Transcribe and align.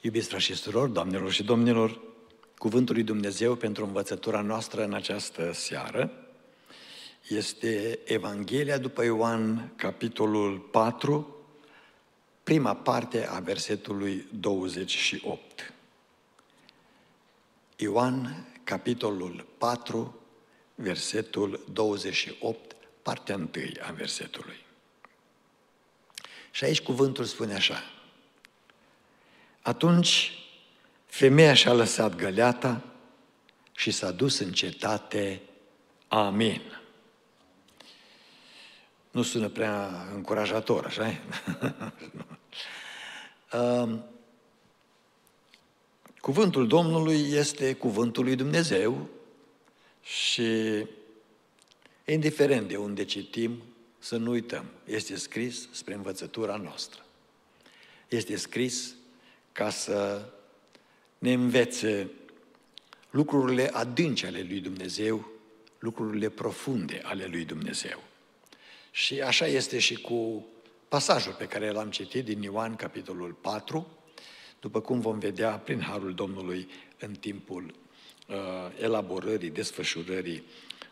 Iubiți 0.00 0.28
frați 0.28 0.44
și 0.44 0.54
surori, 0.54 0.92
doamnelor 0.92 1.32
și 1.32 1.42
domnilor, 1.42 2.00
Cuvântul 2.60 2.94
lui 2.94 3.04
Dumnezeu 3.04 3.54
pentru 3.54 3.84
învățătura 3.84 4.40
noastră 4.40 4.84
în 4.84 4.94
această 4.94 5.52
seară 5.52 6.12
este 7.28 7.98
Evanghelia 8.04 8.78
după 8.78 9.04
Ioan, 9.04 9.72
capitolul 9.76 10.58
4, 10.58 11.36
prima 12.42 12.74
parte 12.74 13.26
a 13.26 13.38
versetului 13.38 14.26
28. 14.40 15.72
Ioan, 17.76 18.46
capitolul 18.64 19.46
4, 19.58 20.20
versetul 20.74 21.64
28, 21.72 22.76
partea 23.02 23.36
1 23.36 23.48
a 23.80 23.92
versetului. 23.92 24.64
Și 26.50 26.64
aici 26.64 26.80
cuvântul 26.80 27.24
spune 27.24 27.54
așa. 27.54 27.82
Atunci 29.62 30.32
femeia 31.06 31.54
și-a 31.54 31.72
lăsat 31.72 32.14
găleata 32.14 32.84
și 33.72 33.90
s-a 33.90 34.10
dus 34.10 34.38
în 34.38 34.52
cetate. 34.52 35.40
Amin. 36.08 36.62
Nu 39.10 39.22
sună 39.22 39.48
prea 39.48 40.06
încurajator, 40.14 40.84
așa 40.84 41.20
um, 43.58 44.04
Cuvântul 46.20 46.66
Domnului 46.66 47.32
este 47.32 47.74
cuvântul 47.74 48.24
lui 48.24 48.34
Dumnezeu 48.36 49.08
și 50.02 50.86
indiferent 52.04 52.68
de 52.68 52.76
unde 52.76 53.04
citim, 53.04 53.62
să 53.98 54.16
nu 54.16 54.30
uităm, 54.30 54.64
este 54.84 55.16
scris 55.16 55.68
spre 55.70 55.94
învățătura 55.94 56.56
noastră. 56.56 57.04
Este 58.08 58.36
scris 58.36 58.94
ca 59.60 59.70
să 59.70 60.22
ne 61.18 61.32
învețe 61.32 62.10
lucrurile 63.10 63.70
adânci 63.72 64.24
ale 64.24 64.46
lui 64.48 64.60
Dumnezeu, 64.60 65.30
lucrurile 65.78 66.28
profunde 66.28 67.00
ale 67.04 67.26
lui 67.26 67.44
Dumnezeu. 67.44 68.02
Și 68.90 69.20
așa 69.20 69.46
este 69.46 69.78
și 69.78 69.94
cu 69.94 70.46
pasajul 70.88 71.32
pe 71.32 71.46
care 71.46 71.70
l-am 71.70 71.90
citit 71.90 72.24
din 72.24 72.42
Ioan, 72.42 72.76
capitolul 72.76 73.32
4, 73.32 73.86
după 74.60 74.80
cum 74.80 75.00
vom 75.00 75.18
vedea 75.18 75.50
prin 75.50 75.80
Harul 75.80 76.14
Domnului 76.14 76.68
în 76.98 77.14
timpul 77.14 77.74
uh, 78.28 78.36
elaborării, 78.78 79.50
desfășurării 79.50 80.44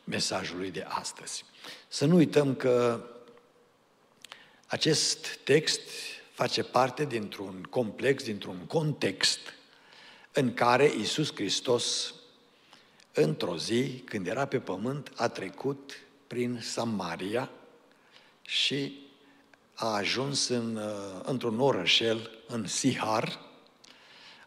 mesajului 0.05 0.71
de 0.71 0.85
astăzi. 0.89 1.45
Să 1.89 2.07
nu 2.07 2.15
uităm 2.17 2.55
că 2.55 3.05
acest 4.67 5.37
text 5.37 5.81
face 6.39 6.63
parte 6.63 7.05
dintr-un 7.05 7.67
complex, 7.71 8.25
dintr-un 8.25 8.59
context 8.67 9.39
în 10.33 10.55
care 10.55 10.93
Isus 10.99 11.35
Hristos, 11.35 12.15
într-o 13.13 13.57
zi, 13.57 14.03
când 14.05 14.27
era 14.27 14.47
pe 14.47 14.59
pământ, 14.59 15.13
a 15.17 15.29
trecut 15.29 15.93
prin 16.27 16.59
Samaria 16.63 17.51
și 18.43 18.99
a 19.75 19.87
ajuns 19.95 20.49
în, 20.49 20.77
uh, 20.77 21.21
într-un 21.23 21.61
orășel, 21.61 22.31
în 22.47 22.67
Sihar, 22.67 23.41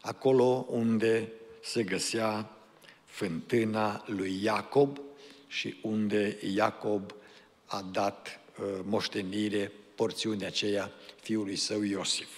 acolo 0.00 0.66
unde 0.68 1.32
se 1.62 1.82
găsea 1.82 2.50
fântâna 3.04 4.04
lui 4.06 4.42
Iacob 4.42 5.00
și 5.46 5.78
unde 5.82 6.38
Iacob 6.54 7.14
a 7.66 7.82
dat 7.90 8.40
uh, 8.60 8.80
moștenire 8.84 9.72
porțiunea 9.94 10.46
aceea 10.46 10.92
fiului 11.20 11.56
său 11.56 11.82
Iosif. 11.82 12.28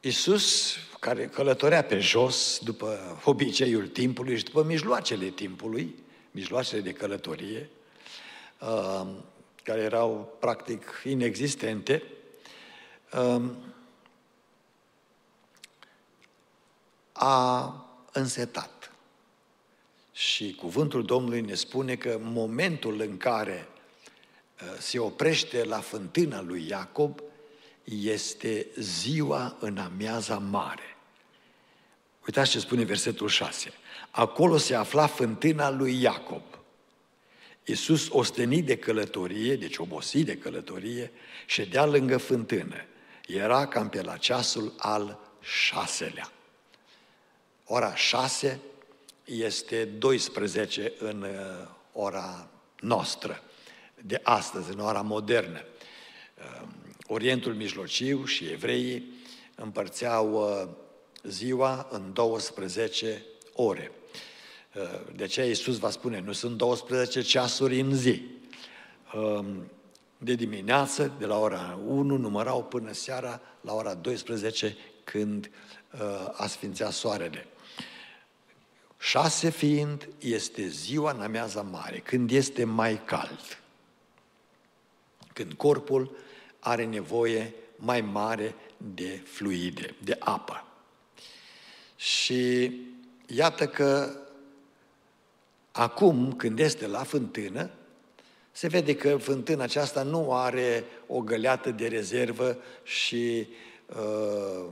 Iisus, 0.00 0.76
care 1.00 1.26
călătorea 1.26 1.84
pe 1.84 1.98
jos 1.98 2.58
după 2.62 3.20
obiceiul 3.24 3.88
timpului 3.88 4.36
și 4.36 4.44
după 4.44 4.62
mijloacele 4.62 5.28
timpului, 5.28 5.94
mijloacele 6.30 6.80
de 6.80 6.92
călătorie, 6.92 7.70
uh, 8.60 9.06
care 9.62 9.80
erau 9.80 10.36
practic 10.40 11.02
inexistente, 11.04 12.02
uh, 13.12 13.42
a 17.12 17.74
însetat. 18.12 18.92
Și 20.12 20.54
cuvântul 20.54 21.04
Domnului 21.04 21.40
ne 21.40 21.54
spune 21.54 21.96
că 21.96 22.18
momentul 22.22 23.00
în 23.00 23.16
care 23.16 23.68
uh, 23.70 23.77
se 24.78 24.98
oprește 24.98 25.64
la 25.64 25.80
fântâna 25.80 26.40
lui 26.40 26.66
Iacob 26.68 27.20
este 27.84 28.66
ziua 28.76 29.56
în 29.60 29.78
amiaza 29.78 30.38
mare. 30.38 30.96
Uitați 32.26 32.50
ce 32.50 32.58
spune 32.58 32.84
versetul 32.84 33.28
6. 33.28 33.72
Acolo 34.10 34.56
se 34.56 34.74
afla 34.74 35.06
fântâna 35.06 35.70
lui 35.70 36.00
Iacob. 36.00 36.42
Iisus, 37.64 38.08
ostenit 38.10 38.66
de 38.66 38.76
călătorie, 38.76 39.56
deci 39.56 39.76
obosit 39.76 40.26
de 40.26 40.36
călătorie, 40.36 41.12
ședea 41.46 41.84
lângă 41.86 42.16
fântână. 42.16 42.84
Era 43.26 43.66
cam 43.66 43.88
pe 43.88 44.02
la 44.02 44.16
ceasul 44.16 44.74
al 44.78 45.18
șaselea. 45.40 46.32
Ora 47.64 47.94
șase 47.94 48.60
este 49.24 49.84
12 49.84 50.92
în 50.98 51.22
uh, 51.22 51.68
ora 51.92 52.48
noastră, 52.80 53.42
de 54.02 54.20
astăzi, 54.22 54.72
în 54.72 54.78
ora 54.78 55.00
modernă. 55.00 55.64
Um, 56.62 56.74
Orientul 57.06 57.54
Mijlociu 57.54 58.24
și 58.24 58.44
evreii 58.44 59.12
împărțeau 59.54 60.32
uh, 60.32 60.68
ziua 61.22 61.88
în 61.90 62.12
12 62.12 63.24
ore. 63.52 63.92
Uh, 64.74 64.82
de 65.16 65.24
aceea 65.24 65.46
Iisus 65.46 65.78
va 65.78 65.90
spune, 65.90 66.20
nu 66.20 66.32
sunt 66.32 66.56
12 66.56 67.20
ceasuri 67.20 67.80
în 67.80 67.94
zi. 67.94 68.22
Um, 69.14 69.70
de 70.18 70.34
dimineață, 70.34 71.12
de 71.18 71.26
la 71.26 71.38
ora 71.38 71.78
1, 71.86 72.16
numărau 72.16 72.64
până 72.64 72.92
seara 72.92 73.40
la 73.60 73.74
ora 73.74 73.94
12, 73.94 74.76
când 75.04 75.50
a 76.32 76.46
sfințea 76.46 76.90
soarele. 76.90 77.46
Șase 78.98 79.50
fiind 79.50 80.08
este 80.18 80.66
ziua 80.66 81.12
în 81.12 81.20
amiaza 81.20 81.62
mare, 81.62 81.98
când 81.98 82.30
este 82.30 82.64
mai 82.64 83.04
cald, 83.04 83.58
când 85.38 85.52
corpul 85.52 86.16
are 86.58 86.84
nevoie 86.84 87.54
mai 87.76 88.00
mare 88.00 88.54
de 88.76 89.20
fluide, 89.24 89.94
de 90.04 90.16
apă. 90.18 90.64
Și 91.96 92.72
iată 93.26 93.66
că 93.66 94.16
acum, 95.72 96.32
când 96.32 96.58
este 96.58 96.86
la 96.86 97.02
fântână, 97.02 97.70
se 98.52 98.68
vede 98.68 98.96
că 98.96 99.16
fântâna 99.16 99.62
aceasta 99.62 100.02
nu 100.02 100.34
are 100.34 100.84
o 101.06 101.20
găleată 101.20 101.70
de 101.70 101.86
rezervă 101.86 102.58
și 102.82 103.48
uh, 103.86 104.66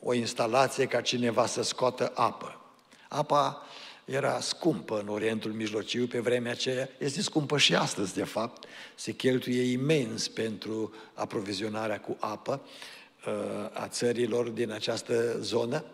o 0.00 0.14
instalație 0.14 0.86
ca 0.86 1.00
cineva 1.00 1.46
să 1.46 1.62
scoată 1.62 2.12
apă. 2.14 2.60
Apa 3.08 3.62
era 4.10 4.40
scumpă 4.40 4.98
în 5.00 5.08
Orientul 5.08 5.52
Mijlociu 5.52 6.06
pe 6.06 6.20
vremea 6.20 6.52
aceea, 6.52 6.88
este 6.98 7.22
scumpă 7.22 7.58
și 7.58 7.74
astăzi, 7.74 8.14
de 8.14 8.24
fapt. 8.24 8.64
Se 8.94 9.12
cheltuie 9.12 9.62
imens 9.62 10.28
pentru 10.28 10.94
aprovizionarea 11.14 12.00
cu 12.00 12.16
apă 12.20 12.62
uh, 13.26 13.32
a 13.72 13.88
țărilor 13.88 14.48
din 14.48 14.70
această 14.70 15.38
zonă. 15.40 15.84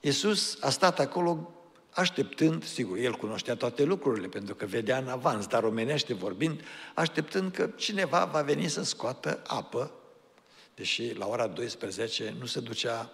Iisus 0.00 0.58
a 0.60 0.70
stat 0.70 0.98
acolo 0.98 1.52
așteptând, 1.90 2.64
sigur, 2.64 2.96
el 2.96 3.14
cunoștea 3.14 3.56
toate 3.56 3.82
lucrurile, 3.84 4.26
pentru 4.26 4.54
că 4.54 4.66
vedea 4.66 4.98
în 4.98 5.08
avans, 5.08 5.46
dar 5.46 5.62
omenește 5.62 6.14
vorbind, 6.14 6.60
așteptând 6.94 7.52
că 7.52 7.70
cineva 7.76 8.24
va 8.24 8.42
veni 8.42 8.68
să 8.68 8.82
scoată 8.82 9.42
apă, 9.46 9.92
deși 10.74 11.14
la 11.14 11.26
ora 11.26 11.46
12 11.46 12.34
nu 12.38 12.46
se 12.46 12.60
ducea 12.60 13.10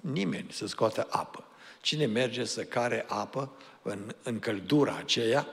nimeni 0.00 0.46
să 0.50 0.66
scoată 0.66 1.06
apă. 1.10 1.46
Cine 1.82 2.06
merge 2.06 2.44
să 2.44 2.64
care 2.64 3.04
apă 3.08 3.52
în, 3.82 4.14
în 4.22 4.38
căldura 4.38 4.96
aceea, 4.96 5.46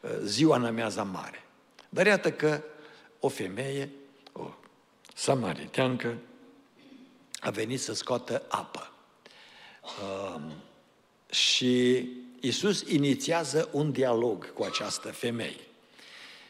uh, 0.00 0.10
ziua 0.22 0.56
în 0.56 0.64
amiaza 0.64 1.02
mare. 1.02 1.44
Dar 1.88 2.06
iată 2.06 2.32
că 2.32 2.62
o 3.20 3.28
femeie, 3.28 3.90
o 4.32 4.50
samariteancă, 5.14 6.18
a 7.40 7.50
venit 7.50 7.80
să 7.80 7.94
scoată 7.94 8.42
apă. 8.48 8.90
Um, 10.02 10.52
și 11.30 12.08
Isus 12.40 12.80
inițiază 12.80 13.68
un 13.72 13.92
dialog 13.92 14.52
cu 14.52 14.62
această 14.62 15.08
femeie. 15.08 15.66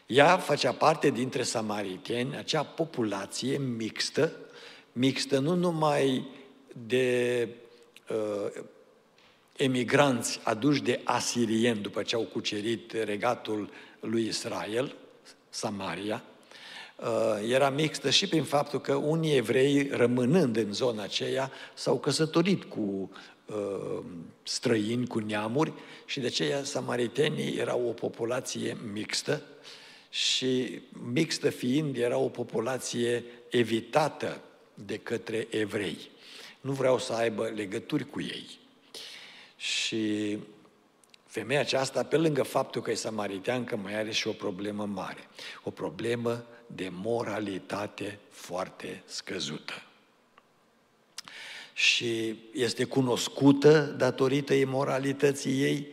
Ea 0.05 0.37
făcea 0.37 0.71
parte 0.71 1.09
dintre 1.09 1.43
samariteni, 1.43 2.35
acea 2.35 2.63
populație 2.63 3.57
mixtă, 3.57 4.31
mixtă 4.91 5.39
nu 5.39 5.55
numai 5.55 6.27
de 6.85 7.47
uh, 8.09 8.63
emigranți 9.57 10.39
aduși 10.43 10.81
de 10.81 11.01
asirieni 11.03 11.81
după 11.81 12.01
ce 12.01 12.15
au 12.15 12.21
cucerit 12.21 12.91
regatul 12.91 13.69
lui 13.99 14.25
Israel, 14.25 14.95
Samaria, 15.49 16.23
uh, 16.95 17.49
era 17.49 17.69
mixtă 17.69 18.09
și 18.09 18.27
prin 18.27 18.43
faptul 18.43 18.81
că 18.81 18.93
unii 18.95 19.35
evrei, 19.35 19.89
rămânând 19.89 20.57
în 20.57 20.73
zona 20.73 21.03
aceea, 21.03 21.51
s-au 21.73 21.99
căsătorit 21.99 22.63
cu 22.63 23.11
uh, 23.45 24.03
străini, 24.43 25.07
cu 25.07 25.19
neamuri 25.19 25.73
și 26.05 26.19
de 26.19 26.25
aceea 26.25 26.63
samaritenii 26.63 27.57
erau 27.57 27.87
o 27.87 27.91
populație 27.91 28.77
mixtă 28.93 29.41
și 30.09 30.81
mixtă 31.11 31.49
fiind 31.49 31.97
era 31.97 32.17
o 32.17 32.29
populație 32.29 33.23
evitată 33.49 34.41
de 34.73 34.97
către 34.97 35.47
evrei. 35.49 35.97
Nu 36.61 36.71
vreau 36.71 36.99
să 36.99 37.13
aibă 37.13 37.51
legături 37.55 38.09
cu 38.09 38.21
ei. 38.21 38.45
Și 39.57 40.37
femeia 41.25 41.59
aceasta, 41.59 42.03
pe 42.03 42.17
lângă 42.17 42.43
faptul 42.43 42.81
că 42.81 42.91
e 42.91 42.95
samariteancă, 42.95 43.75
mai 43.75 43.95
are 43.95 44.11
și 44.11 44.27
o 44.27 44.31
problemă 44.31 44.85
mare. 44.85 45.27
O 45.63 45.69
problemă 45.69 46.45
de 46.67 46.89
moralitate 46.91 48.19
foarte 48.29 49.01
scăzută. 49.05 49.73
Și 51.73 52.35
este 52.53 52.83
cunoscută 52.83 53.81
datorită 53.81 54.53
imoralității 54.53 55.61
ei. 55.61 55.87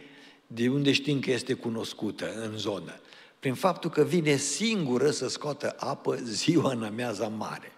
De 0.46 0.69
unde 0.69 0.93
știm 0.93 1.20
că 1.20 1.31
este 1.31 1.55
cunoscută 1.55 2.32
în 2.34 2.56
zonă? 2.56 3.00
Prin 3.38 3.55
faptul 3.55 3.90
că 3.90 4.02
vine 4.02 4.37
singură 4.37 5.11
să 5.11 5.28
scoată 5.28 5.75
apă 5.78 6.14
ziua 6.14 6.72
în 6.72 6.82
amiaza 6.82 7.28
mare. 7.28 7.72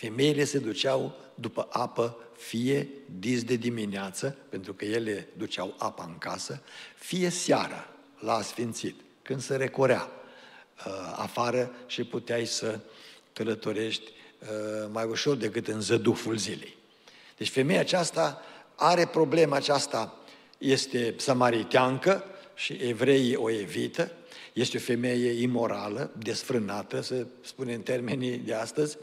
Femeile 0.00 0.44
se 0.44 0.58
duceau 0.58 1.14
după 1.34 1.68
apă 1.70 2.16
fie 2.36 2.88
dis 3.18 3.44
de 3.44 3.56
dimineață, 3.56 4.36
pentru 4.48 4.74
că 4.74 4.84
ele 4.84 5.28
duceau 5.36 5.74
apa 5.78 6.04
în 6.04 6.18
casă, 6.18 6.62
fie 6.96 7.28
seara, 7.28 7.88
la 8.18 8.34
asfințit, 8.34 8.94
când 9.22 9.40
se 9.40 9.56
recorea 9.56 10.10
uh, 10.86 11.14
afară 11.16 11.72
și 11.86 12.04
puteai 12.04 12.46
să 12.46 12.78
călătorești 13.32 14.10
uh, 14.40 14.88
mai 14.92 15.04
ușor 15.04 15.36
decât 15.36 15.68
în 15.68 15.80
zăduful 15.80 16.36
zilei. 16.36 16.76
Deci 17.36 17.50
femeia 17.50 17.80
aceasta 17.80 18.42
are 18.74 19.06
problema 19.06 19.56
aceasta, 19.56 20.18
este 20.58 21.14
samariteancă 21.18 22.24
și 22.54 22.72
evreii 22.72 23.36
o 23.36 23.50
evită, 23.50 24.12
este 24.52 24.76
o 24.76 24.80
femeie 24.80 25.42
imorală, 25.42 26.10
desfrânată, 26.18 27.00
să 27.00 27.26
spune 27.40 27.74
în 27.74 27.82
termenii 27.82 28.36
de 28.36 28.54
astăzi, 28.54 28.96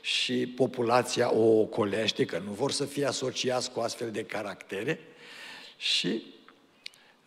și 0.00 0.46
populația 0.46 1.34
o 1.34 1.60
ocolește, 1.60 2.24
că 2.24 2.38
nu 2.38 2.52
vor 2.52 2.70
să 2.70 2.84
fie 2.84 3.06
asociați 3.06 3.70
cu 3.70 3.80
astfel 3.80 4.10
de 4.10 4.24
caractere 4.24 5.00
și 5.76 6.22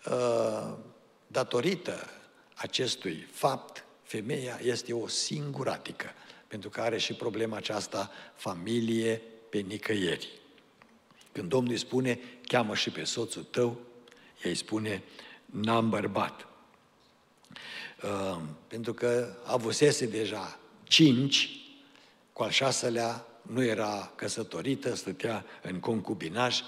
uh, 0.06 0.74
datorită 1.28 2.10
acestui 2.56 3.28
fapt, 3.32 3.86
femeia 4.04 4.60
este 4.64 4.94
o 4.94 5.08
singuratică, 5.08 6.06
pentru 6.48 6.70
că 6.70 6.82
are 6.82 6.98
și 6.98 7.14
problema 7.14 7.58
aceasta 7.58 8.12
familie 8.36 9.22
pe 9.50 9.58
nicăieri. 9.58 10.30
Când 11.32 11.50
Domnul 11.50 11.72
îi 11.72 11.78
spune, 11.78 12.20
cheamă 12.42 12.76
și 12.76 12.90
pe 12.90 13.04
soțul 13.04 13.44
tău, 13.44 13.80
ei 14.44 14.56
spune, 14.56 15.04
n-am 15.46 15.90
bărbat. 15.90 16.47
Uh, 18.04 18.42
pentru 18.68 18.94
că 18.94 19.36
avusese 19.44 20.06
deja 20.06 20.60
cinci, 20.84 21.50
cu 22.34 22.44
al 22.44 22.50
șaselea 22.50 23.26
nu 23.42 23.64
era 23.64 24.12
căsătorită, 24.16 24.96
stătea 24.96 25.46
în 25.62 25.80
concubinaj 25.80 26.62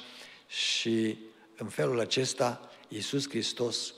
și 0.47 1.18
în 1.57 1.68
felul 1.68 2.00
acesta 2.00 2.69
Iisus 2.88 3.30
Hristos 3.30 3.94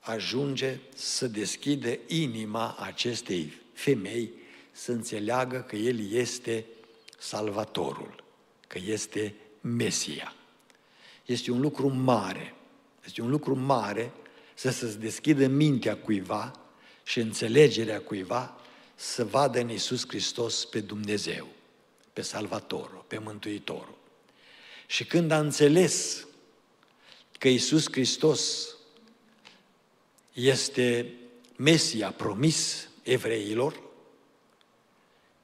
ajunge 0.00 0.78
să 0.94 1.26
deschide 1.26 2.00
inima 2.06 2.76
acestei 2.80 3.52
femei 3.72 4.32
să 4.72 4.92
înțeleagă 4.92 5.64
că 5.68 5.76
El 5.76 6.12
este 6.12 6.66
Salvatorul, 7.18 8.24
că 8.66 8.78
este 8.86 9.34
Mesia. 9.60 10.34
Este 11.24 11.50
un 11.50 11.60
lucru 11.60 11.88
mare, 11.88 12.54
este 13.04 13.22
un 13.22 13.30
lucru 13.30 13.54
mare 13.56 14.12
să 14.58 14.70
se 14.70 14.96
deschidă 14.96 15.46
mintea 15.46 15.96
cuiva 15.96 16.60
și 17.02 17.20
înțelegerea 17.20 18.00
cuiva 18.00 18.60
să 18.94 19.24
vadă 19.24 19.60
în 19.60 19.70
Isus 19.70 20.04
Hristos 20.08 20.64
pe 20.64 20.80
Dumnezeu, 20.80 21.48
pe 22.12 22.20
Salvatorul, 22.20 23.04
pe 23.06 23.18
Mântuitorul. 23.18 23.98
Și 24.86 25.04
când 25.04 25.30
a 25.30 25.38
înțeles 25.38 26.26
că 27.38 27.48
Isus 27.48 27.86
Hristos 27.90 28.68
este 30.32 31.14
Mesia 31.56 32.10
promis 32.10 32.88
evreilor, 33.02 33.82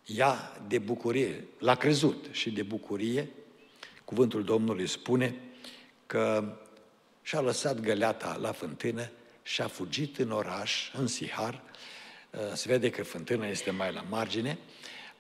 ea 0.07 0.63
de 0.69 0.79
bucurie, 0.79 1.47
l-a 1.59 1.75
crezut 1.75 2.27
și 2.31 2.51
de 2.51 2.63
bucurie, 2.63 3.31
cuvântul 4.05 4.45
Domnului 4.45 4.87
spune 4.87 5.41
că 6.07 6.57
și-a 7.27 7.41
lăsat 7.41 7.81
găleata 7.81 8.39
la 8.41 8.53
fântână 8.53 9.11
și 9.43 9.63
a 9.63 9.67
fugit 9.67 10.19
în 10.19 10.31
oraș, 10.31 10.93
în 10.93 11.07
Sihar, 11.07 11.63
uh, 12.31 12.41
se 12.53 12.69
vede 12.69 12.91
că 12.91 13.03
fântâna 13.03 13.47
este 13.47 13.71
mai 13.71 13.93
la 13.93 14.05
margine, 14.09 14.59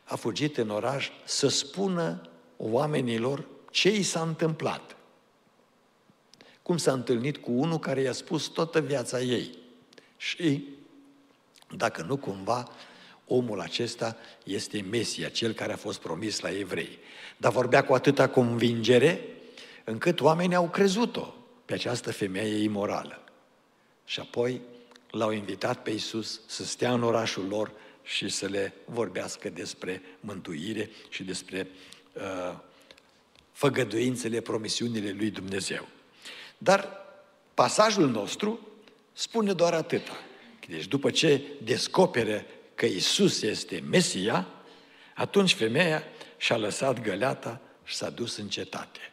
a 0.04 0.16
fugit 0.16 0.56
în 0.56 0.70
oraș 0.70 1.10
să 1.24 1.48
spună 1.48 2.28
oamenilor 2.56 3.46
ce 3.70 3.96
i 3.96 4.02
s-a 4.02 4.20
întâmplat. 4.20 4.96
Cum 6.62 6.76
s-a 6.76 6.92
întâlnit 6.92 7.36
cu 7.36 7.52
unul 7.52 7.78
care 7.78 8.00
i-a 8.00 8.12
spus 8.12 8.46
toată 8.46 8.80
viața 8.80 9.20
ei. 9.20 9.58
Și 10.16 10.68
dacă 11.76 12.02
nu 12.02 12.16
cumva 12.16 12.68
omul 13.26 13.60
acesta 13.60 14.16
este 14.44 14.86
Mesia, 14.90 15.28
cel 15.28 15.52
care 15.52 15.72
a 15.72 15.76
fost 15.76 16.00
promis 16.00 16.40
la 16.40 16.58
evrei. 16.58 16.98
Dar 17.36 17.52
vorbea 17.52 17.84
cu 17.84 17.94
atâta 17.94 18.28
convingere 18.28 19.20
încât 19.84 20.20
oamenii 20.20 20.56
au 20.56 20.68
crezut-o 20.68 21.34
pe 21.64 21.74
această 21.74 22.12
femeie 22.12 22.62
imorală. 22.62 23.24
Și 24.04 24.20
apoi 24.20 24.60
l-au 25.10 25.30
invitat 25.30 25.82
pe 25.82 25.90
Iisus 25.90 26.40
să 26.46 26.64
stea 26.64 26.92
în 26.92 27.02
orașul 27.02 27.46
lor 27.48 27.72
și 28.02 28.28
să 28.28 28.46
le 28.46 28.74
vorbească 28.84 29.48
despre 29.48 30.02
mântuire 30.20 30.90
și 31.08 31.22
despre 31.22 31.68
uh, 32.12 32.58
făgăduințele, 33.52 34.40
promisiunile 34.40 35.10
lui 35.10 35.30
Dumnezeu. 35.30 35.88
Dar 36.58 36.88
pasajul 37.54 38.08
nostru 38.08 38.68
spune 39.12 39.52
doar 39.52 39.74
atâta. 39.74 40.16
Deci 40.68 40.86
după 40.86 41.10
ce 41.10 41.42
descoperă 41.62 42.44
că 42.74 42.86
Isus 42.86 43.42
este 43.42 43.82
Mesia, 43.90 44.46
atunci 45.14 45.54
femeia 45.54 46.02
și-a 46.36 46.56
lăsat 46.56 47.00
găleata 47.00 47.60
și 47.84 47.94
s-a 47.94 48.10
dus 48.10 48.36
în 48.36 48.48
cetate. 48.48 49.12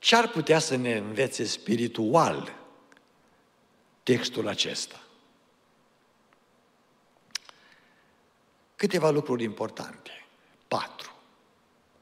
Ce 0.00 0.16
ar 0.16 0.28
putea 0.28 0.58
să 0.58 0.76
ne 0.76 0.96
învețe 0.96 1.44
spiritual 1.44 2.56
textul 4.02 4.48
acesta? 4.48 5.02
Câteva 8.76 9.10
lucruri 9.10 9.42
importante. 9.42 10.10
Patru. 10.68 11.12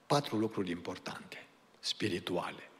Patru 0.06 0.36
lucruri 0.36 0.70
importante, 0.70 1.46
spirituale. 1.80 2.70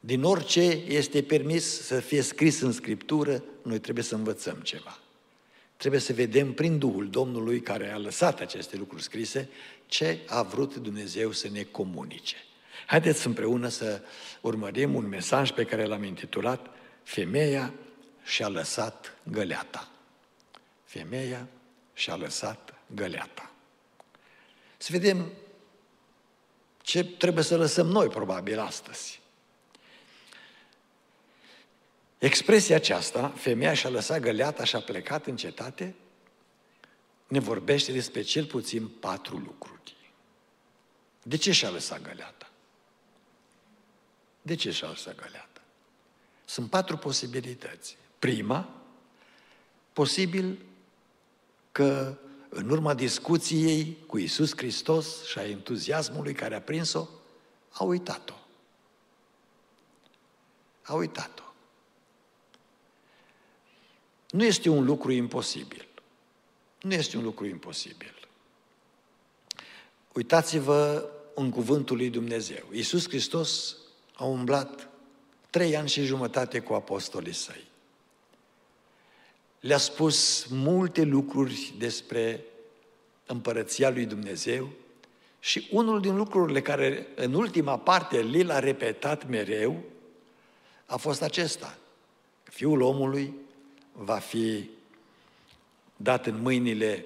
Din 0.00 0.24
orice 0.24 0.62
este 0.86 1.22
permis 1.22 1.82
să 1.82 2.00
fie 2.00 2.20
scris 2.20 2.60
în 2.60 2.72
Scriptură, 2.72 3.42
noi 3.62 3.78
trebuie 3.78 4.04
să 4.04 4.14
învățăm 4.14 4.56
ceva. 4.60 4.98
Trebuie 5.76 6.00
să 6.00 6.12
vedem 6.12 6.52
prin 6.52 6.78
Duhul 6.78 7.10
Domnului 7.10 7.60
care 7.60 7.90
a 7.90 7.98
lăsat 7.98 8.40
aceste 8.40 8.76
lucruri 8.76 9.02
scrise 9.02 9.48
ce 9.86 10.18
a 10.26 10.42
vrut 10.42 10.76
Dumnezeu 10.76 11.32
să 11.32 11.48
ne 11.48 11.62
comunice. 11.62 12.36
Haideți 12.88 13.26
împreună 13.26 13.68
să 13.68 14.02
urmărim 14.40 14.94
un 14.94 15.08
mesaj 15.08 15.50
pe 15.50 15.64
care 15.64 15.84
l-am 15.84 16.02
intitulat 16.02 16.66
Femeia 17.02 17.74
și-a 18.24 18.48
lăsat 18.48 19.16
găleata. 19.22 19.88
Femeia 20.84 21.46
și-a 21.94 22.16
lăsat 22.16 22.74
găleata. 22.86 23.50
Să 24.76 24.88
vedem 24.92 25.32
ce 26.82 27.04
trebuie 27.04 27.44
să 27.44 27.56
lăsăm 27.56 27.86
noi, 27.86 28.08
probabil, 28.08 28.58
astăzi. 28.58 29.20
Expresia 32.18 32.76
aceasta, 32.76 33.28
femeia 33.28 33.74
și-a 33.74 33.90
lăsat 33.90 34.20
găleata 34.20 34.64
și 34.64 34.76
a 34.76 34.80
plecat 34.80 35.26
în 35.26 35.36
cetate, 35.36 35.94
ne 37.26 37.38
vorbește 37.38 37.92
despre 37.92 38.22
cel 38.22 38.44
puțin 38.44 38.88
patru 38.88 39.36
lucruri. 39.36 39.96
De 41.22 41.36
ce 41.36 41.52
și-a 41.52 41.70
lăsat 41.70 42.02
găleata? 42.02 42.47
De 44.48 44.54
ce 44.54 44.70
și-a 44.70 44.88
lăsat 44.88 45.14
găleata? 45.14 45.60
Sunt 46.44 46.70
patru 46.70 46.96
posibilități. 46.96 47.96
Prima, 48.18 48.82
posibil 49.92 50.58
că 51.72 52.18
în 52.48 52.70
urma 52.70 52.94
discuției 52.94 53.96
cu 54.06 54.18
Isus 54.18 54.56
Hristos 54.56 55.24
și 55.24 55.38
a 55.38 55.48
entuziasmului 55.48 56.32
care 56.32 56.54
a 56.54 56.60
prins-o, 56.60 57.06
a 57.70 57.84
uitat-o. 57.84 58.34
A 60.82 60.94
uitat-o. 60.94 61.42
Nu 64.30 64.44
este 64.44 64.68
un 64.68 64.84
lucru 64.84 65.12
imposibil. 65.12 65.88
Nu 66.80 66.92
este 66.92 67.16
un 67.16 67.22
lucru 67.22 67.46
imposibil. 67.46 68.28
Uitați-vă 70.12 71.10
în 71.34 71.50
cuvântul 71.50 71.96
lui 71.96 72.10
Dumnezeu. 72.10 72.68
Iisus 72.72 73.08
Hristos 73.08 73.76
a 74.18 74.24
umblat 74.24 74.88
trei 75.50 75.76
ani 75.76 75.88
și 75.88 76.04
jumătate 76.04 76.60
cu 76.60 76.72
apostolii 76.72 77.32
săi. 77.32 77.66
Le-a 79.60 79.78
spus 79.78 80.46
multe 80.50 81.02
lucruri 81.02 81.74
despre 81.78 82.44
împărăția 83.26 83.90
lui 83.90 84.06
Dumnezeu 84.06 84.68
și 85.40 85.68
unul 85.70 86.00
din 86.00 86.16
lucrurile 86.16 86.62
care 86.62 87.06
în 87.14 87.34
ultima 87.34 87.78
parte 87.78 88.20
li 88.20 88.42
l-a 88.42 88.58
repetat 88.58 89.28
mereu 89.28 89.82
a 90.86 90.96
fost 90.96 91.22
acesta. 91.22 91.78
Fiul 92.42 92.80
omului 92.80 93.34
va 93.92 94.18
fi 94.18 94.70
dat 95.96 96.26
în 96.26 96.40
mâinile 96.40 97.04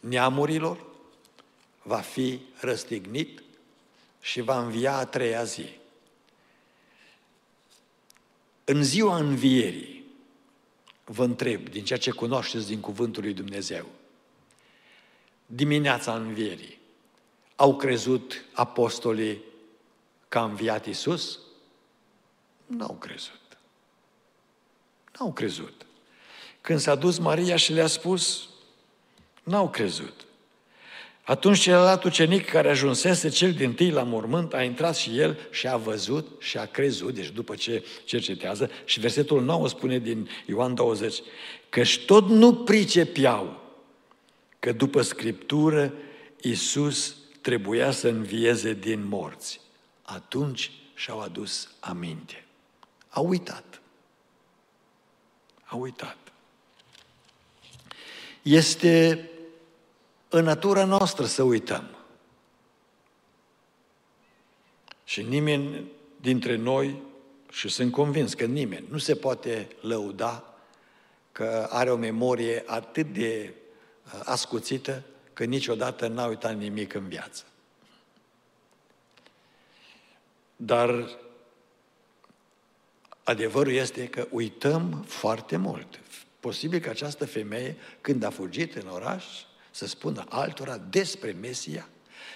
neamurilor, 0.00 0.86
va 1.82 2.00
fi 2.00 2.40
răstignit 2.60 3.42
și 4.20 4.40
va 4.40 4.58
învia 4.58 4.96
a 4.96 5.04
treia 5.04 5.44
zi. 5.44 5.68
În 8.68 8.82
ziua 8.82 9.16
învierii, 9.16 10.04
vă 11.04 11.24
întreb, 11.24 11.68
din 11.68 11.84
ceea 11.84 11.98
ce 11.98 12.10
cunoașteți 12.10 12.66
din 12.66 12.80
Cuvântul 12.80 13.22
lui 13.22 13.32
Dumnezeu, 13.32 13.86
dimineața 15.46 16.14
învierii, 16.14 16.78
au 17.56 17.76
crezut 17.76 18.44
apostolii 18.52 19.42
că 20.28 20.38
a 20.38 20.44
înviat 20.44 20.86
Iisus? 20.86 21.38
N-au 22.66 22.94
crezut. 22.94 23.58
N-au 25.18 25.32
crezut. 25.32 25.86
Când 26.60 26.78
s-a 26.78 26.94
dus 26.94 27.18
Maria 27.18 27.56
și 27.56 27.72
le-a 27.72 27.86
spus, 27.86 28.48
n-au 29.42 29.70
crezut. 29.70 30.25
Atunci 31.26 31.58
celălalt 31.58 32.04
ucenic 32.04 32.44
care 32.50 32.68
ajunsese 32.70 33.28
cel 33.28 33.52
din 33.52 33.74
tâi 33.74 33.90
la 33.90 34.02
mormânt 34.02 34.54
a 34.54 34.62
intrat 34.62 34.96
și 34.96 35.18
el 35.18 35.38
și 35.50 35.68
a 35.68 35.76
văzut 35.76 36.26
și 36.38 36.58
a 36.58 36.66
crezut, 36.66 37.14
deci 37.14 37.30
după 37.30 37.54
ce 37.54 37.84
cercetează, 38.04 38.70
și 38.84 39.00
versetul 39.00 39.42
9 39.42 39.68
spune 39.68 39.98
din 39.98 40.28
Ioan 40.46 40.74
20, 40.74 41.22
și 41.82 42.00
tot 42.04 42.28
nu 42.28 42.54
pricepeau 42.54 43.60
că 44.58 44.72
după 44.72 45.02
Scriptură 45.02 45.92
Iisus 46.40 47.16
trebuia 47.40 47.90
să 47.90 48.08
învieze 48.08 48.72
din 48.72 49.08
morți. 49.08 49.60
Atunci 50.02 50.70
și-au 50.94 51.20
adus 51.20 51.68
aminte. 51.80 52.44
Au 53.08 53.28
uitat. 53.28 53.80
Au 55.64 55.80
uitat. 55.80 56.16
Este 58.42 59.28
în 60.28 60.44
natura 60.44 60.84
noastră 60.84 61.24
să 61.24 61.42
uităm. 61.42 61.96
Și 65.04 65.22
nimeni 65.22 65.90
dintre 66.20 66.56
noi, 66.56 67.02
și 67.50 67.68
sunt 67.68 67.92
convins 67.92 68.34
că 68.34 68.44
nimeni, 68.44 68.86
nu 68.90 68.98
se 68.98 69.14
poate 69.14 69.68
lăuda 69.80 70.54
că 71.32 71.66
are 71.70 71.90
o 71.90 71.96
memorie 71.96 72.62
atât 72.66 73.12
de 73.12 73.54
uh, 74.04 74.20
ascuțită 74.24 75.02
că 75.32 75.44
niciodată 75.44 76.06
n-a 76.06 76.26
uitat 76.26 76.56
nimic 76.56 76.94
în 76.94 77.08
viață. 77.08 77.44
Dar 80.56 81.18
adevărul 83.24 83.72
este 83.72 84.08
că 84.08 84.26
uităm 84.30 85.04
foarte 85.06 85.56
mult. 85.56 86.00
Posibil 86.40 86.78
că 86.78 86.88
această 86.88 87.26
femeie, 87.26 87.76
când 88.00 88.22
a 88.22 88.30
fugit 88.30 88.74
în 88.74 88.88
oraș, 88.88 89.24
să 89.76 89.86
spună 89.86 90.24
altora 90.28 90.78
despre 90.78 91.36
Mesia 91.40 91.88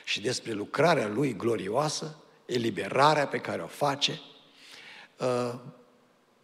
și 0.05 0.21
despre 0.21 0.53
lucrarea 0.53 1.09
lui 1.09 1.37
glorioasă, 1.37 2.17
eliberarea 2.47 3.27
pe 3.27 3.39
care 3.39 3.63
o 3.63 3.67
face, 3.67 4.21
uh, 5.19 5.55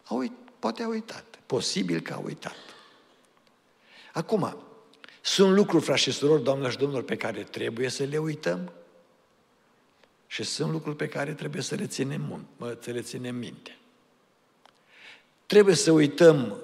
a 0.03 0.13
uit, 0.13 0.31
poate 0.59 0.83
a 0.83 0.87
uitat. 0.87 1.39
Posibil 1.45 1.99
că 1.99 2.13
a 2.13 2.17
uitat. 2.17 2.55
Acum, 4.13 4.57
sunt 5.21 5.53
lucruri, 5.55 5.83
frați 5.83 6.01
și 6.01 6.11
surori, 6.11 6.43
doamnelor 6.43 6.71
și 6.71 6.77
domnilor, 6.77 7.03
pe 7.03 7.17
care 7.17 7.43
trebuie 7.43 7.89
să 7.89 8.03
le 8.03 8.17
uităm 8.17 8.71
și 10.27 10.43
sunt 10.43 10.71
lucruri 10.71 10.95
pe 10.95 11.07
care 11.07 11.33
trebuie 11.33 11.61
să 11.61 11.75
le 11.75 11.87
ținem, 11.87 12.47
să 12.79 12.91
le 12.91 13.01
ținem 13.01 13.35
minte. 13.35 13.77
Trebuie 15.45 15.75
să 15.75 15.91
uităm 15.91 16.61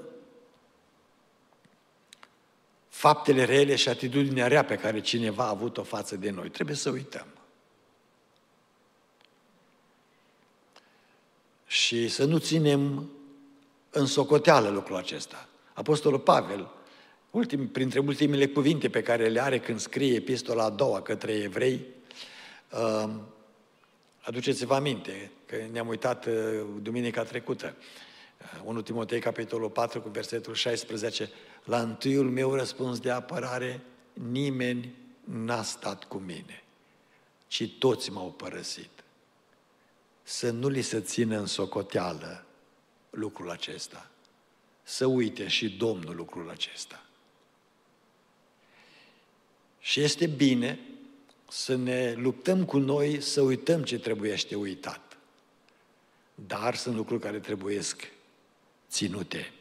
faptele 3.03 3.43
rele 3.43 3.75
și 3.75 3.89
atitudinea 3.89 4.47
rea 4.47 4.63
pe 4.63 4.75
care 4.75 5.01
cineva 5.01 5.43
a 5.43 5.49
avut-o 5.49 5.83
față 5.83 6.15
de 6.15 6.29
noi. 6.29 6.49
Trebuie 6.49 6.75
să 6.75 6.89
uităm. 6.89 7.27
Și 11.65 12.07
să 12.07 12.25
nu 12.25 12.37
ținem 12.37 13.09
în 13.89 14.05
socoteală 14.05 14.69
lucrul 14.69 14.95
acesta. 14.95 15.47
Apostolul 15.73 16.19
Pavel, 16.19 16.69
ultim, 17.31 17.67
printre 17.67 17.99
ultimele 17.99 18.47
cuvinte 18.47 18.89
pe 18.89 19.01
care 19.01 19.27
le 19.27 19.41
are 19.41 19.59
când 19.59 19.79
scrie 19.79 20.15
epistola 20.15 20.63
a 20.63 20.69
doua 20.69 21.01
către 21.01 21.31
evrei, 21.33 21.85
uh, 22.71 23.09
aduceți-vă 24.21 24.75
aminte 24.75 25.31
că 25.45 25.55
ne-am 25.71 25.87
uitat 25.87 26.25
uh, 26.25 26.33
duminica 26.81 27.23
trecută, 27.23 27.75
1 28.63 28.77
uh, 28.77 28.83
Timotei, 28.83 29.19
capitolul 29.19 29.69
4, 29.69 30.01
cu 30.01 30.09
versetul 30.09 30.53
16, 30.53 31.29
la 31.63 31.81
întâiul 31.81 32.29
meu 32.29 32.55
răspuns 32.55 32.99
de 32.99 33.11
apărare, 33.11 33.81
nimeni 34.13 34.93
n-a 35.23 35.63
stat 35.63 36.03
cu 36.03 36.17
mine, 36.17 36.63
ci 37.47 37.69
toți 37.79 38.11
m-au 38.11 38.31
părăsit. 38.31 38.89
Să 40.23 40.51
nu 40.51 40.67
li 40.67 40.81
se 40.81 41.01
țină 41.01 41.37
în 41.37 41.45
socoteală 41.45 42.45
lucrul 43.09 43.49
acesta. 43.49 44.09
Să 44.83 45.05
uite 45.05 45.47
și 45.47 45.69
Domnul 45.69 46.15
lucrul 46.15 46.49
acesta. 46.49 47.03
Și 49.79 50.01
este 50.01 50.27
bine 50.27 50.79
să 51.49 51.75
ne 51.75 52.13
luptăm 52.13 52.65
cu 52.65 52.77
noi 52.77 53.21
să 53.21 53.41
uităm 53.41 53.83
ce 53.83 53.99
trebuiește 53.99 54.55
uitat. 54.55 55.17
Dar 56.35 56.75
sunt 56.75 56.95
lucruri 56.95 57.21
care 57.21 57.39
trebuiesc 57.39 58.11
ținute. 58.89 59.53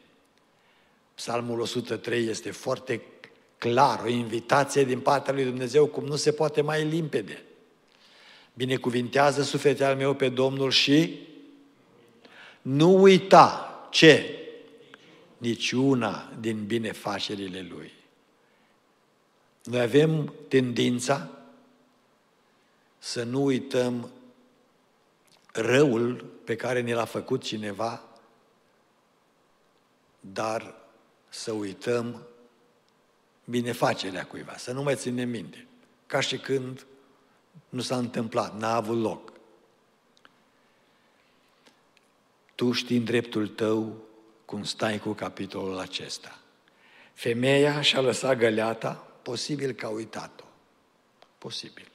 Psalmul 1.15 1.61
103 1.61 2.27
este 2.27 2.51
foarte 2.51 3.03
clar, 3.59 4.03
o 4.05 4.09
invitație 4.09 4.85
din 4.85 5.01
partea 5.01 5.33
lui 5.33 5.45
Dumnezeu, 5.45 5.87
cum 5.87 6.05
nu 6.05 6.17
se 6.17 6.33
poate 6.33 6.61
mai 6.61 6.85
limpede. 6.85 7.43
Binecuvintează 8.55 9.43
sufletul 9.43 9.85
al 9.85 9.97
meu 9.97 10.15
pe 10.15 10.29
Domnul 10.29 10.71
și 10.71 11.19
nu 12.63 13.03
uita 13.03 13.69
ce? 13.91 14.37
Niciuna 15.39 16.33
din 16.41 16.67
binefacerile 16.67 17.67
Lui. 17.71 17.93
Noi 19.65 19.81
avem 19.81 20.35
tendința 20.49 21.29
să 22.99 23.23
nu 23.23 23.45
uităm 23.45 24.11
răul 25.53 26.25
pe 26.45 26.57
care 26.57 26.81
ne 26.81 26.95
l-a 26.95 27.05
făcut 27.05 27.43
cineva, 27.43 28.03
dar 30.21 30.82
să 31.33 31.53
uităm 31.53 32.27
binefacerea 33.45 34.27
cuiva, 34.27 34.57
să 34.57 34.73
nu 34.73 34.83
mai 34.83 34.97
ținem 34.97 35.29
minte, 35.29 35.67
ca 36.07 36.21
și 36.21 36.39
când 36.39 36.87
nu 37.69 37.81
s-a 37.81 37.97
întâmplat, 37.97 38.59
n-a 38.59 38.75
avut 38.75 39.01
loc. 39.01 39.33
Tu 42.55 42.73
știi 42.73 42.97
în 42.97 43.05
dreptul 43.05 43.49
tău 43.49 44.05
cum 44.45 44.65
stai 44.65 44.99
cu 44.99 45.13
capitolul 45.13 45.79
acesta. 45.79 46.41
Femeia 47.15 47.81
și-a 47.81 48.01
lăsat 48.01 48.37
găleata, 48.37 48.93
posibil 49.23 49.73
că 49.73 49.87
a 49.87 49.89
uitat-o. 49.89 50.45
Posibil. 51.39 51.91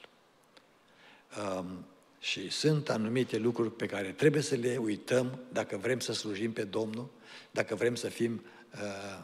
Um, 1.58 1.86
și 2.20 2.50
sunt 2.50 2.90
anumite 2.90 3.38
lucruri 3.38 3.72
pe 3.72 3.86
care 3.86 4.12
trebuie 4.12 4.42
să 4.42 4.56
le 4.56 4.78
uităm 4.78 5.40
dacă 5.52 5.78
vrem 5.78 6.00
să 6.00 6.14
slujim 6.14 6.54
pe 6.54 6.64
Domnul, 6.64 7.10
dacă 7.52 7.76
vrem 7.76 7.96
să 7.96 8.10
fim 8.10 8.42
uh, 8.82 9.24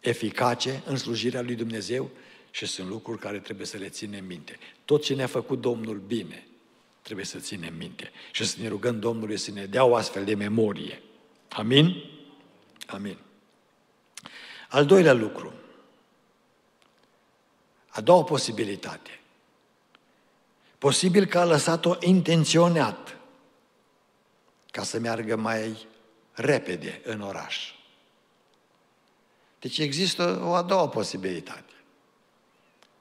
eficace 0.00 0.82
în 0.84 0.96
slujirea 0.96 1.42
lui 1.42 1.54
Dumnezeu 1.54 2.10
și 2.50 2.66
sunt 2.66 2.88
lucruri 2.88 3.18
care 3.18 3.38
trebuie 3.38 3.66
să 3.66 3.76
le 3.76 3.88
ținem 3.88 4.24
minte. 4.24 4.58
Tot 4.84 5.02
ce 5.02 5.14
ne-a 5.14 5.26
făcut 5.26 5.60
Domnul 5.60 5.98
bine, 5.98 6.46
trebuie 7.02 7.26
să 7.26 7.38
ținem 7.38 7.74
minte 7.74 8.12
și 8.32 8.44
să 8.44 8.56
ne 8.60 8.68
rugăm 8.68 9.00
Domnului 9.00 9.36
să 9.36 9.50
ne 9.50 9.66
dea 9.66 9.84
o 9.84 9.94
astfel 9.94 10.24
de 10.24 10.34
memorie. 10.34 11.02
Amin? 11.48 12.04
Amin. 12.86 13.16
Al 14.68 14.86
doilea 14.86 15.12
lucru, 15.12 15.52
a 17.88 18.00
doua 18.00 18.24
posibilitate. 18.24 19.20
Posibil 20.78 21.26
că 21.26 21.38
a 21.38 21.44
lăsat-o 21.44 21.96
intenționat 22.00 23.16
ca 24.70 24.82
să 24.82 24.98
meargă 24.98 25.36
mai 25.36 25.86
repede 26.32 27.00
în 27.04 27.20
oraș. 27.20 27.74
Deci 29.60 29.78
există 29.78 30.40
o 30.44 30.52
a 30.52 30.62
doua 30.62 30.88
posibilitate. 30.88 31.72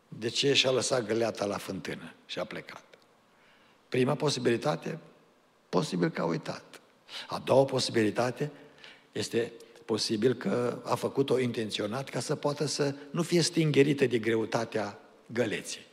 De 0.08 0.28
ce 0.28 0.54
și-a 0.54 0.72
lăsat 0.72 1.06
găleata 1.06 1.46
la 1.46 1.58
fântână 1.58 2.14
și 2.26 2.40
a 2.40 2.44
plecat? 2.44 2.84
Prima 3.90 4.16
posibilitate, 4.16 5.00
posibil 5.70 6.10
că 6.10 6.22
a 6.22 6.26
uitat. 6.26 6.82
A 7.28 7.42
doua 7.46 7.64
posibilitate 7.66 8.52
este 9.12 9.52
posibil 9.86 10.34
că 10.34 10.78
a 10.84 10.96
făcut-o 10.96 11.40
intenționat 11.40 12.10
ca 12.10 12.20
să 12.20 12.36
poată 12.36 12.66
să 12.66 12.96
nu 13.10 13.22
fie 13.22 13.42
stingerită 13.42 14.06
de 14.06 14.18
greutatea 14.18 15.00
găleții. 15.26 15.86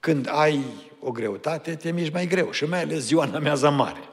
Când 0.00 0.28
ai 0.30 0.64
o 1.00 1.10
greutate, 1.10 1.74
te 1.74 1.90
miști 1.90 2.12
mai 2.12 2.26
greu 2.26 2.50
și 2.50 2.64
mai 2.64 2.82
ales 2.82 3.02
ziua 3.02 3.24
în 3.24 3.34
amiaza 3.34 3.70
mare. 3.70 4.11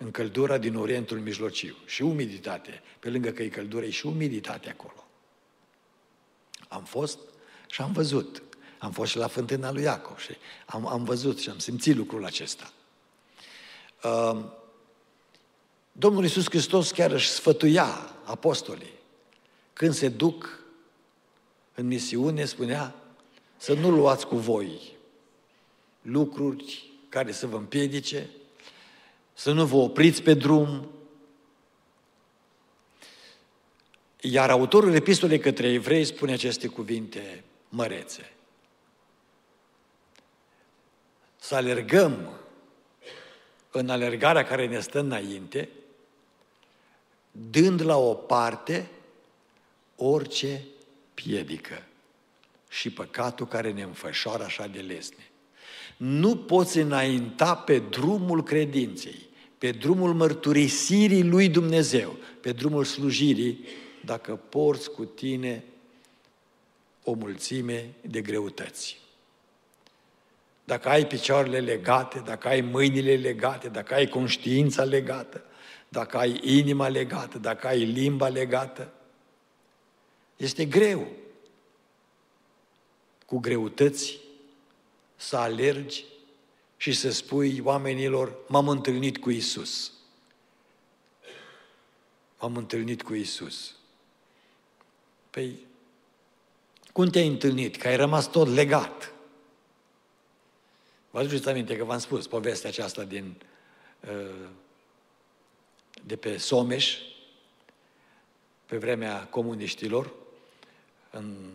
În 0.00 0.10
căldura 0.10 0.58
din 0.58 0.76
Orientul 0.76 1.18
Mijlociu 1.18 1.76
și 1.86 2.02
umiditate. 2.02 2.82
Pe 2.98 3.10
lângă 3.10 3.30
că 3.30 3.42
e 3.42 3.48
căldură, 3.48 3.84
e 3.84 3.90
și 3.90 4.06
umiditate 4.06 4.70
acolo. 4.70 5.06
Am 6.68 6.84
fost 6.84 7.18
și 7.66 7.80
am 7.82 7.92
văzut. 7.92 8.42
Am 8.78 8.92
fost 8.92 9.10
și 9.10 9.16
la 9.16 9.26
fântâna 9.26 9.72
lui 9.72 9.82
Iacov 9.82 10.18
și 10.18 10.36
am, 10.66 10.86
am 10.86 11.04
văzut 11.04 11.38
și 11.38 11.48
am 11.48 11.58
simțit 11.58 11.96
lucrul 11.96 12.24
acesta. 12.24 12.72
Uh, 14.02 14.44
Domnul 15.92 16.22
Iisus 16.22 16.44
Hristos 16.44 16.90
chiar 16.90 17.10
își 17.10 17.28
sfătuia 17.28 18.14
apostolii. 18.24 18.92
Când 19.72 19.94
se 19.94 20.08
duc 20.08 20.62
în 21.74 21.86
misiune, 21.86 22.44
spunea 22.44 22.94
să 23.56 23.72
nu 23.72 23.90
luați 23.90 24.26
cu 24.26 24.36
voi 24.36 24.96
lucruri 26.02 26.90
care 27.08 27.32
să 27.32 27.46
vă 27.46 27.56
împiedice, 27.56 28.30
să 29.38 29.52
nu 29.52 29.66
vă 29.66 29.76
opriți 29.76 30.22
pe 30.22 30.34
drum. 30.34 30.90
Iar 34.20 34.50
autorul 34.50 34.94
epistolei 34.94 35.38
către 35.38 35.68
evrei 35.72 36.04
spune 36.04 36.32
aceste 36.32 36.66
cuvinte 36.66 37.44
mărețe. 37.68 38.32
Să 41.36 41.54
alergăm 41.54 42.30
în 43.70 43.90
alergarea 43.90 44.44
care 44.44 44.66
ne 44.66 44.80
stă 44.80 44.98
înainte, 44.98 45.68
dând 47.30 47.82
la 47.84 47.96
o 47.96 48.14
parte 48.14 48.90
orice 49.96 50.64
piedică 51.14 51.86
și 52.68 52.90
păcatul 52.90 53.46
care 53.46 53.72
ne 53.72 53.82
înfășoară 53.82 54.44
așa 54.44 54.66
de 54.66 54.80
lesne. 54.80 55.30
Nu 55.96 56.36
poți 56.36 56.78
înainta 56.78 57.56
pe 57.56 57.78
drumul 57.78 58.42
credinței, 58.42 59.27
pe 59.58 59.70
drumul 59.70 60.14
mărturisirii 60.14 61.24
lui 61.24 61.48
Dumnezeu, 61.48 62.16
pe 62.40 62.52
drumul 62.52 62.84
slujirii, 62.84 63.64
dacă 64.04 64.36
porți 64.48 64.90
cu 64.90 65.04
tine 65.04 65.64
o 67.04 67.12
mulțime 67.12 67.94
de 68.00 68.20
greutăți. 68.20 69.00
Dacă 70.64 70.88
ai 70.88 71.06
picioarele 71.06 71.60
legate, 71.60 72.18
dacă 72.18 72.48
ai 72.48 72.60
mâinile 72.60 73.16
legate, 73.16 73.68
dacă 73.68 73.94
ai 73.94 74.08
conștiința 74.08 74.84
legată, 74.84 75.44
dacă 75.88 76.16
ai 76.16 76.40
inima 76.42 76.88
legată, 76.88 77.38
dacă 77.38 77.66
ai 77.66 77.84
limba 77.84 78.28
legată, 78.28 78.92
este 80.36 80.64
greu 80.64 81.06
cu 83.26 83.38
greutăți 83.38 84.18
să 85.16 85.36
alergi 85.36 86.04
și 86.80 86.92
să 86.92 87.10
spui 87.10 87.60
oamenilor, 87.64 88.36
m-am 88.48 88.68
întâlnit 88.68 89.18
cu 89.18 89.30
Isus. 89.30 89.92
M-am 92.40 92.56
întâlnit 92.56 93.02
cu 93.02 93.14
Isus. 93.14 93.74
Păi, 95.30 95.66
cum 96.92 97.08
te-ai 97.08 97.26
întâlnit? 97.26 97.76
Că 97.76 97.88
ai 97.88 97.96
rămas 97.96 98.30
tot 98.30 98.48
legat. 98.48 99.12
Vă 101.10 101.18
aduceți 101.18 101.48
aminte 101.48 101.76
că 101.76 101.84
v-am 101.84 101.98
spus 101.98 102.26
povestea 102.26 102.68
aceasta 102.68 103.04
din, 103.04 103.34
uh, 104.00 104.48
de 106.04 106.16
pe 106.16 106.36
Someș, 106.36 106.96
pe 108.66 108.76
vremea 108.76 109.26
comuniștilor, 109.26 110.12
în, 111.10 111.50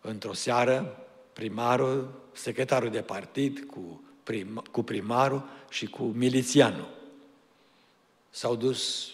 într-o 0.00 0.32
seară, 0.32 1.06
primarul, 1.32 2.22
secretarul 2.32 2.90
de 2.90 3.02
partid 3.02 3.64
cu, 3.70 4.02
prim, 4.28 4.62
cu 4.70 4.82
primarul 4.82 5.48
și 5.70 5.86
cu 5.86 6.02
milițianul 6.02 6.88
s-au 8.30 8.56
dus 8.56 9.10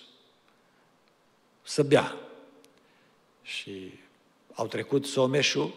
să 1.62 1.83
bea. 1.83 2.16
Și 3.42 3.98
au 4.55 4.66
trecut 4.66 5.07
Someșul, 5.07 5.74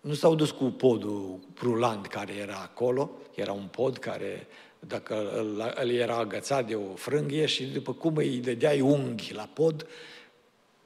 nu 0.00 0.14
s-au 0.14 0.34
dus 0.34 0.50
cu 0.50 0.64
podul 0.64 1.38
rulant 1.60 2.06
care 2.06 2.32
era 2.32 2.56
acolo, 2.56 3.10
era 3.34 3.52
un 3.52 3.66
pod 3.66 3.98
care, 3.98 4.46
dacă 4.78 5.38
îl, 5.38 5.72
îl 5.74 5.90
era 5.90 6.16
agățat 6.16 6.66
de 6.66 6.74
o 6.74 6.94
frânghie 6.94 7.46
și 7.46 7.64
după 7.64 7.92
cum 7.92 8.16
îi 8.16 8.38
dădeai 8.38 8.80
unghi 8.80 9.34
la 9.34 9.48
pod, 9.52 9.86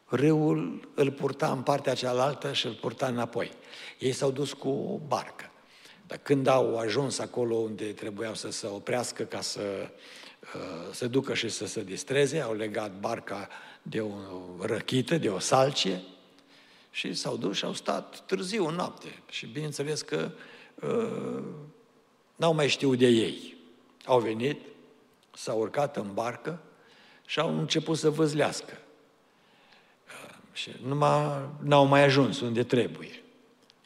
râul 0.06 0.88
îl 0.94 1.12
purta 1.12 1.50
în 1.50 1.62
partea 1.62 1.94
cealaltă 1.94 2.52
și 2.52 2.66
îl 2.66 2.74
purta 2.74 3.06
înapoi. 3.06 3.52
Ei 3.98 4.12
s-au 4.12 4.30
dus 4.30 4.52
cu 4.52 4.68
o 4.68 4.98
barcă. 5.06 5.50
Dar 6.06 6.18
când 6.18 6.46
au 6.46 6.78
ajuns 6.78 7.18
acolo 7.18 7.54
unde 7.54 7.84
trebuiau 7.84 8.34
să 8.34 8.50
se 8.50 8.66
oprească 8.66 9.22
ca 9.22 9.40
să 9.40 9.60
uh, 10.54 10.92
se 10.92 11.06
ducă 11.06 11.34
și 11.34 11.48
să 11.48 11.66
se 11.66 11.82
distreze, 11.82 12.40
au 12.40 12.54
legat 12.54 12.98
barca 12.98 13.48
de 13.82 14.00
o 14.00 14.10
răchită, 14.60 15.18
de 15.18 15.28
o 15.28 15.38
salcie 15.38 16.02
și 16.90 17.14
s-au 17.14 17.36
dus 17.36 17.56
și 17.56 17.64
au 17.64 17.72
stat 17.72 18.20
târziu, 18.26 18.66
în 18.66 18.74
noapte. 18.74 19.22
Și 19.28 19.46
bineînțeles 19.46 20.02
că 20.02 20.30
uh, 20.74 21.42
n-au 22.36 22.54
mai 22.54 22.68
știut 22.68 22.98
de 22.98 23.06
ei. 23.06 23.56
Au 24.04 24.20
venit, 24.20 24.60
s-au 25.34 25.58
urcat 25.58 25.96
în 25.96 26.14
barcă 26.14 26.60
și 27.26 27.40
au 27.40 27.58
început 27.58 27.98
să 27.98 28.10
văzlească. 28.10 28.78
Și 30.52 30.70
numai 30.86 31.48
n-au 31.62 31.84
mai 31.84 32.02
ajuns 32.02 32.40
unde 32.40 32.62
trebuie. 32.64 33.22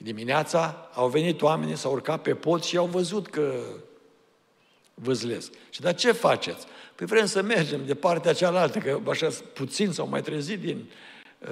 Dimineața 0.02 0.88
au 0.92 1.08
venit 1.08 1.42
oamenii, 1.42 1.76
s-au 1.76 1.92
urcat 1.92 2.22
pe 2.22 2.34
pod 2.34 2.62
și 2.62 2.76
au 2.76 2.86
văzut 2.86 3.26
că 3.26 3.60
văzlesc. 4.94 5.52
Și 5.70 5.80
dar 5.80 5.94
ce 5.94 6.12
faceți? 6.12 6.66
Păi 6.94 7.06
vrem 7.06 7.26
să 7.26 7.42
mergem 7.42 7.86
de 7.86 7.94
partea 7.94 8.32
cealaltă, 8.32 8.78
că 8.78 9.00
așa 9.08 9.28
puțin 9.54 9.92
s-au 9.92 10.08
mai 10.08 10.22
trezit 10.22 10.60
din 10.60 10.90
uh, 11.38 11.48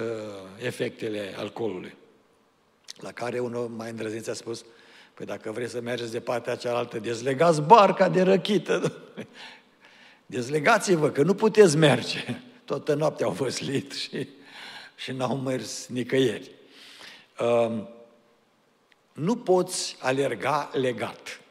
efectele 0.65 1.33
alcoolului. 1.37 1.95
La 2.97 3.11
care 3.11 3.39
unul 3.39 3.67
mai 3.67 3.89
îndrăzniț 3.89 4.27
a 4.27 4.33
spus, 4.33 4.65
păi 5.13 5.25
dacă 5.25 5.51
vreți 5.51 5.71
să 5.71 5.81
mergeți 5.81 6.11
de 6.11 6.19
partea 6.19 6.55
cealaltă, 6.55 6.99
dezlegați 6.99 7.61
barca 7.61 8.09
de 8.09 8.21
răchită. 8.21 8.93
Dezlegați-vă, 10.25 11.09
că 11.09 11.21
nu 11.21 11.33
puteți 11.33 11.77
merge. 11.77 12.41
Toată 12.65 12.93
noaptea 12.93 13.25
au 13.25 13.31
văzlit 13.31 13.91
și 13.91 14.27
și 14.95 15.11
n-au 15.11 15.37
mers 15.37 15.87
nicăieri. 15.87 16.51
Um, 17.39 17.89
nu 19.19 19.35
poți 19.35 19.97
alerga 19.99 20.69
legat. 20.73 21.41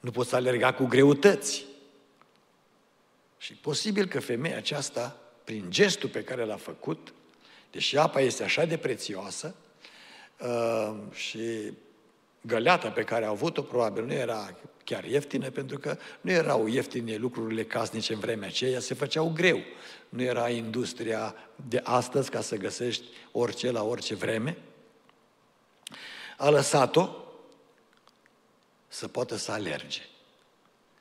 Nu 0.00 0.10
poți 0.10 0.34
alerga 0.34 0.72
cu 0.72 0.84
greutăți. 0.84 1.64
Și 3.38 3.54
posibil 3.54 4.06
că 4.06 4.20
femeia 4.20 4.56
aceasta, 4.56 5.16
prin 5.44 5.64
gestul 5.68 6.08
pe 6.08 6.24
care 6.24 6.44
l-a 6.44 6.56
făcut, 6.56 7.12
deși 7.70 7.96
apa 7.96 8.20
este 8.20 8.42
așa 8.42 8.64
de 8.64 8.76
prețioasă 8.76 9.54
um, 10.40 11.10
și 11.12 11.72
găleata 12.40 12.90
pe 12.90 13.02
care 13.02 13.24
a 13.24 13.28
avut-o 13.28 13.62
probabil 13.62 14.04
nu 14.04 14.12
era 14.12 14.56
chiar 14.84 15.04
ieftină, 15.04 15.50
pentru 15.50 15.78
că 15.78 15.96
nu 16.20 16.30
erau 16.30 16.66
ieftine 16.66 17.16
lucrurile 17.16 17.64
casnice 17.64 18.12
în 18.12 18.18
vremea 18.18 18.48
aceea, 18.48 18.80
se 18.80 18.94
făceau 18.94 19.32
greu. 19.34 19.60
Nu 20.08 20.22
era 20.22 20.48
industria 20.48 21.34
de 21.68 21.80
astăzi 21.84 22.30
ca 22.30 22.40
să 22.40 22.56
găsești 22.56 23.04
orice 23.32 23.70
la 23.70 23.82
orice 23.82 24.14
vreme. 24.14 24.56
A 26.36 26.48
lăsat-o 26.48 27.08
să 28.88 29.08
poată 29.08 29.36
să 29.36 29.52
alerge, 29.52 30.02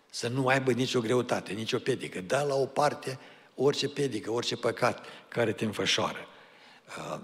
să 0.10 0.28
nu 0.28 0.48
aibă 0.48 0.72
nicio 0.72 1.00
greutate, 1.00 1.54
nicio 1.54 1.80
pedică. 1.80 2.22
Da 2.22 2.44
la 2.44 2.56
o 2.56 2.66
parte 2.66 3.20
orice 3.56 3.90
pedică, 3.90 4.32
orice 4.32 4.56
păcat 4.56 5.06
care 5.28 5.52
te 5.54 5.66
înfășoară. 5.66 6.28
Uh, 6.98 7.20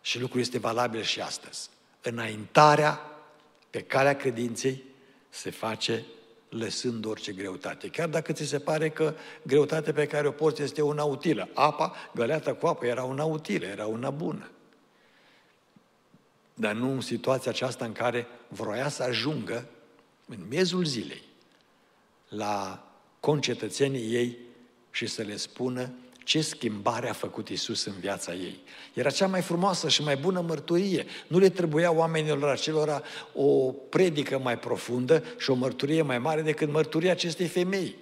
și 0.00 0.20
lucrul 0.20 0.40
este 0.40 0.58
valabil 0.58 1.02
și 1.02 1.20
astăzi. 1.20 1.68
Înaintarea 2.02 3.00
pe 3.70 3.82
calea 3.82 4.16
credinței 4.16 4.84
se 5.28 5.50
face 5.50 6.04
lăsând 6.48 7.04
orice 7.04 7.32
greutate. 7.32 7.88
Chiar 7.88 8.08
dacă 8.08 8.32
ți 8.32 8.44
se 8.44 8.58
pare 8.58 8.90
că 8.90 9.14
greutatea 9.42 9.92
pe 9.92 10.06
care 10.06 10.28
o 10.28 10.30
porți 10.30 10.62
este 10.62 10.82
una 10.82 11.04
utilă. 11.04 11.48
Apa, 11.54 11.94
găleata 12.14 12.54
cu 12.54 12.66
apă, 12.66 12.86
era 12.86 13.02
una 13.02 13.24
utilă, 13.24 13.66
era 13.66 13.86
una 13.86 14.10
bună. 14.10 14.50
Dar 16.60 16.72
nu 16.72 16.90
în 16.90 17.00
situația 17.00 17.50
aceasta 17.50 17.84
în 17.84 17.92
care 17.92 18.26
vroia 18.48 18.88
să 18.88 19.02
ajungă 19.02 19.68
în 20.26 20.38
miezul 20.48 20.84
zilei 20.84 21.22
la 22.28 22.84
concetățenii 23.20 24.14
ei 24.14 24.38
și 24.90 25.06
să 25.06 25.22
le 25.22 25.36
spună 25.36 25.92
ce 26.24 26.40
schimbare 26.40 27.08
a 27.08 27.12
făcut 27.12 27.48
Isus 27.48 27.84
în 27.84 27.92
viața 28.00 28.34
ei. 28.34 28.60
Era 28.94 29.10
cea 29.10 29.26
mai 29.26 29.42
frumoasă 29.42 29.88
și 29.88 30.02
mai 30.02 30.16
bună 30.16 30.40
mărturie. 30.40 31.06
Nu 31.26 31.38
le 31.38 31.48
trebuia 31.48 31.92
oamenilor 31.92 32.48
acelora 32.48 33.02
o 33.34 33.72
predică 33.72 34.38
mai 34.38 34.58
profundă 34.58 35.24
și 35.38 35.50
o 35.50 35.54
mărturie 35.54 36.02
mai 36.02 36.18
mare 36.18 36.42
decât 36.42 36.70
mărturia 36.70 37.10
acestei 37.10 37.46
femei, 37.46 37.96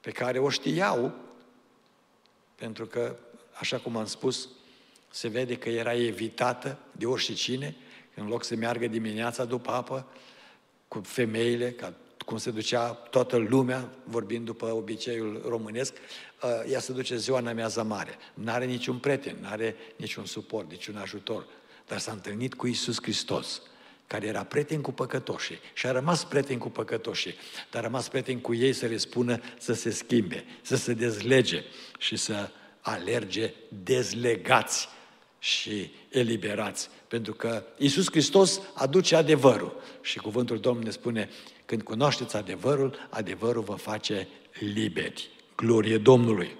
pe 0.00 0.10
care 0.10 0.38
o 0.38 0.50
știau, 0.50 1.14
pentru 2.54 2.86
că, 2.86 3.16
așa 3.52 3.78
cum 3.78 3.96
am 3.96 4.06
spus, 4.06 4.48
se 5.16 5.28
vede 5.28 5.56
că 5.56 5.68
era 5.68 5.94
evitată 5.94 6.78
de 6.92 7.06
oricine, 7.06 7.76
în 8.14 8.26
loc 8.26 8.44
să 8.44 8.56
meargă 8.56 8.86
dimineața 8.86 9.44
după 9.44 9.70
apă, 9.70 10.06
cu 10.88 11.00
femeile, 11.04 11.70
ca 11.70 11.94
cum 12.24 12.36
se 12.36 12.50
ducea 12.50 12.88
toată 12.88 13.36
lumea, 13.36 13.90
vorbind 14.04 14.44
după 14.44 14.66
obiceiul 14.66 15.42
românesc, 15.48 15.92
uh, 16.42 16.72
ea 16.72 16.80
se 16.80 16.92
duce 16.92 17.16
ziua 17.16 17.38
în 17.38 17.46
amiaza 17.46 17.82
mare. 17.82 18.16
N-are 18.34 18.64
niciun 18.64 18.98
prieten, 18.98 19.36
n-are 19.40 19.76
niciun 19.96 20.24
suport, 20.24 20.70
niciun 20.70 20.96
ajutor. 20.96 21.46
Dar 21.86 21.98
s-a 21.98 22.12
întâlnit 22.12 22.54
cu 22.54 22.66
Isus 22.66 22.96
Hristos, 23.02 23.62
care 24.06 24.26
era 24.26 24.44
prieten 24.44 24.80
cu 24.80 24.92
păcătoșii 24.92 25.58
și 25.74 25.86
a 25.86 25.92
rămas 25.92 26.24
prieten 26.24 26.58
cu 26.58 26.68
păcătoșii, 26.68 27.34
dar 27.70 27.82
a 27.82 27.86
rămas 27.86 28.08
prieten 28.08 28.40
cu 28.40 28.54
ei 28.54 28.72
să 28.72 28.86
le 28.86 28.96
spună 28.96 29.40
să 29.58 29.72
se 29.72 29.90
schimbe, 29.90 30.44
să 30.62 30.76
se 30.76 30.92
dezlege 30.92 31.62
și 31.98 32.16
să 32.16 32.50
alerge 32.80 33.54
dezlegați 33.68 34.94
și 35.46 35.90
eliberați. 36.08 36.88
Pentru 37.08 37.32
că 37.32 37.64
Isus 37.76 38.10
Hristos 38.10 38.60
aduce 38.74 39.16
adevărul 39.16 39.80
și 40.00 40.18
cuvântul 40.18 40.60
Domnului 40.60 40.86
ne 40.86 40.92
spune 40.92 41.30
când 41.64 41.82
cunoașteți 41.82 42.36
adevărul, 42.36 43.08
adevărul 43.10 43.62
vă 43.62 43.74
face 43.74 44.28
liberi. 44.58 45.30
Glorie 45.56 45.98
Domnului! 45.98 46.56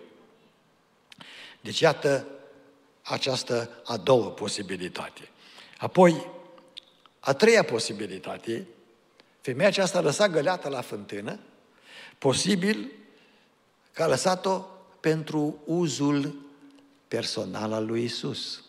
Deci 1.60 1.80
iată 1.80 2.26
această 3.02 3.70
a 3.84 3.96
doua 3.96 4.28
posibilitate. 4.28 5.28
Apoi, 5.78 6.26
a 7.20 7.32
treia 7.32 7.62
posibilitate, 7.62 8.66
femeia 9.40 9.68
aceasta 9.68 9.98
a 9.98 10.02
lăsat 10.02 10.30
găleata 10.30 10.68
la 10.68 10.80
fântână, 10.80 11.38
posibil 12.18 12.92
că 13.92 14.02
a 14.02 14.06
lăsat-o 14.06 14.64
pentru 15.00 15.62
uzul 15.64 16.34
personal 17.08 17.72
al 17.72 17.86
lui 17.86 18.04
Isus. 18.04 18.60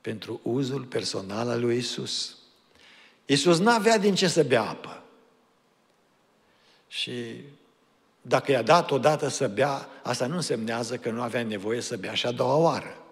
Pentru 0.00 0.40
uzul 0.42 0.84
personal 0.84 1.48
al 1.48 1.60
lui 1.60 1.76
Isus. 1.76 2.36
Iisus 3.26 3.58
n-avea 3.58 3.98
din 3.98 4.14
ce 4.14 4.28
să 4.28 4.42
bea 4.42 4.62
apă. 4.62 5.02
Și 6.88 7.44
dacă 8.22 8.50
i-a 8.52 8.62
dat 8.62 8.90
odată 8.90 9.28
să 9.28 9.48
bea, 9.48 9.88
asta 10.02 10.26
nu 10.26 10.34
însemnează 10.34 10.96
că 10.96 11.10
nu 11.10 11.22
avea 11.22 11.42
nevoie 11.42 11.80
să 11.80 11.96
bea 11.96 12.14
și 12.14 12.26
a 12.26 12.32
doua 12.32 12.56
oară. 12.56 13.04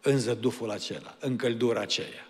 În 0.00 0.18
zăduful 0.18 0.70
acela, 0.70 1.16
în 1.20 1.36
căldura 1.36 1.80
aceea. 1.80 2.28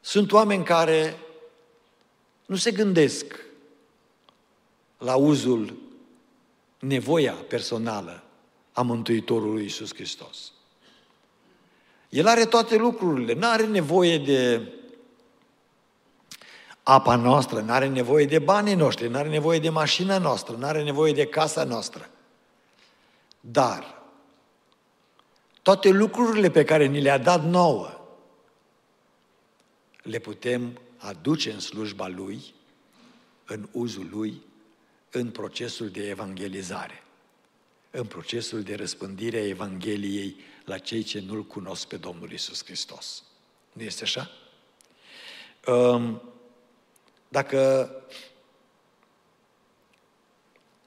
Sunt 0.00 0.32
oameni 0.32 0.64
care 0.64 1.18
nu 2.46 2.56
se 2.56 2.70
gândesc 2.70 3.44
la 4.98 5.16
uzul, 5.16 5.76
nevoia 6.78 7.32
personală 7.32 8.25
a 8.76 8.82
Mântuitorului 8.82 9.62
Iisus 9.62 9.94
Hristos. 9.94 10.52
El 12.08 12.26
are 12.26 12.44
toate 12.44 12.76
lucrurile, 12.76 13.32
nu 13.32 13.46
are 13.48 13.66
nevoie 13.66 14.18
de 14.18 14.72
apa 16.82 17.16
noastră, 17.16 17.60
nu 17.60 17.72
are 17.72 17.88
nevoie 17.88 18.26
de 18.26 18.38
banii 18.38 18.74
noștri, 18.74 19.08
nu 19.08 19.16
are 19.16 19.28
nevoie 19.28 19.58
de 19.58 19.68
mașina 19.68 20.18
noastră, 20.18 20.56
nu 20.56 20.66
are 20.66 20.82
nevoie 20.82 21.12
de 21.12 21.26
casa 21.26 21.64
noastră. 21.64 22.10
Dar 23.40 24.02
toate 25.62 25.88
lucrurile 25.88 26.50
pe 26.50 26.64
care 26.64 26.86
ni 26.86 27.00
le-a 27.00 27.18
dat 27.18 27.44
nouă, 27.44 27.90
le 30.02 30.18
putem 30.18 30.80
aduce 30.96 31.52
în 31.52 31.60
slujba 31.60 32.08
Lui, 32.08 32.54
în 33.46 33.68
uzul 33.72 34.08
Lui, 34.10 34.42
în 35.10 35.30
procesul 35.30 35.88
de 35.88 36.08
evangelizare, 36.08 37.05
în 37.96 38.06
procesul 38.06 38.62
de 38.62 38.74
răspândire 38.74 39.38
a 39.38 39.46
Evangheliei 39.46 40.36
la 40.64 40.78
cei 40.78 41.02
ce 41.02 41.20
nu-L 41.20 41.44
cunosc 41.44 41.86
pe 41.88 41.96
Domnul 41.96 42.32
Isus 42.32 42.64
Hristos. 42.64 43.22
Nu 43.72 43.82
este 43.82 44.02
așa? 44.02 44.30
Um, 45.66 46.22
dacă 47.28 47.90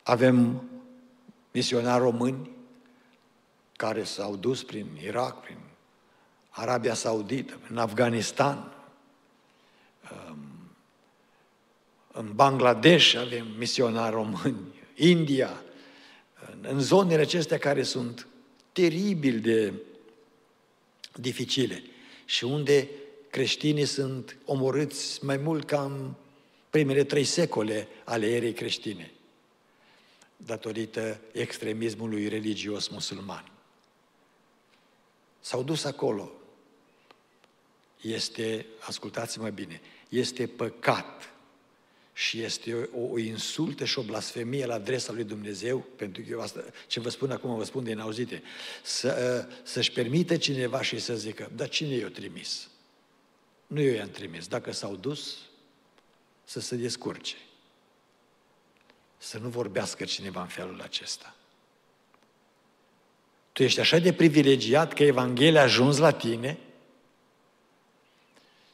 avem 0.03 0.69
misionari 1.51 2.01
români 2.01 2.49
care 3.75 4.03
s-au 4.03 4.35
dus 4.35 4.63
prin 4.63 4.87
Irak, 5.03 5.41
prin 5.41 5.57
Arabia 6.49 6.93
Saudită, 6.93 7.59
în 7.69 7.77
Afganistan, 7.77 8.73
um, 10.11 10.37
în 12.11 12.33
Bangladesh 12.33 13.15
avem 13.15 13.47
misionari 13.57 14.13
români, 14.13 14.73
India, 14.95 15.63
în 16.61 16.79
zonele 16.79 17.21
acestea 17.21 17.57
care 17.57 17.83
sunt 17.83 18.27
teribil 18.71 19.39
de 19.39 19.73
dificile 21.15 21.83
și 22.25 22.43
unde 22.43 22.89
creștinii 23.29 23.85
sunt 23.85 24.37
omorâți 24.45 25.25
mai 25.25 25.37
mult 25.37 25.65
ca 25.65 25.83
în 25.83 26.13
primele 26.69 27.03
trei 27.03 27.23
secole 27.23 27.87
ale 28.03 28.29
erei 28.29 28.53
creștine, 28.53 29.11
datorită 30.37 31.19
extremismului 31.31 32.27
religios 32.27 32.87
musulman. 32.87 33.51
S-au 35.39 35.63
dus 35.63 35.83
acolo. 35.83 36.31
Este, 38.01 38.65
ascultați-mă 38.79 39.49
bine, 39.49 39.81
este 40.09 40.47
păcat 40.47 41.33
și 42.19 42.41
este 42.41 42.89
o, 42.95 43.11
o 43.11 43.17
insultă 43.17 43.85
și 43.85 43.99
o 43.99 44.01
blasfemie 44.01 44.65
la 44.65 44.73
adresa 44.73 45.13
lui 45.13 45.23
Dumnezeu, 45.23 45.79
pentru 45.79 46.21
că 46.21 46.27
eu 46.31 46.41
asta, 46.41 46.63
ce 46.87 46.99
vă 46.99 47.09
spun 47.09 47.31
acum, 47.31 47.55
vă 47.55 47.63
spun 47.63 47.83
din 47.83 47.99
auzite, 47.99 48.43
să, 48.83 49.47
să-și 49.63 49.91
permite 49.91 50.37
cineva 50.37 50.81
și 50.81 50.99
să 50.99 51.15
zică, 51.15 51.51
dar 51.55 51.69
cine 51.69 51.95
i-a 51.95 52.09
trimis? 52.09 52.69
Nu 53.67 53.81
eu 53.81 53.93
i-am 53.93 54.09
trimis. 54.09 54.47
Dacă 54.47 54.71
s-au 54.71 54.95
dus, 54.95 55.37
să 56.43 56.59
se 56.59 56.75
descurce. 56.75 57.35
Să 59.17 59.37
nu 59.37 59.49
vorbească 59.49 60.05
cineva 60.05 60.41
în 60.41 60.47
felul 60.47 60.81
acesta. 60.81 61.35
Tu 63.51 63.63
ești 63.63 63.79
așa 63.79 63.97
de 63.97 64.13
privilegiat 64.13 64.93
că 64.93 65.03
Evanghelia 65.03 65.59
a 65.59 65.63
ajuns 65.63 65.97
la 65.97 66.11
tine 66.11 66.57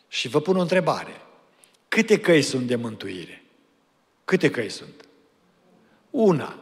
și 0.08 0.28
vă 0.28 0.42
pun 0.42 0.58
o 0.58 0.62
întrebare. 0.62 1.25
Câte 1.96 2.20
căi 2.20 2.42
sunt 2.42 2.68
de 2.68 2.76
mântuire? 2.76 3.44
Câte 4.26 4.50
căi 4.50 4.70
sunt? 4.70 5.06
Una. 6.10 6.56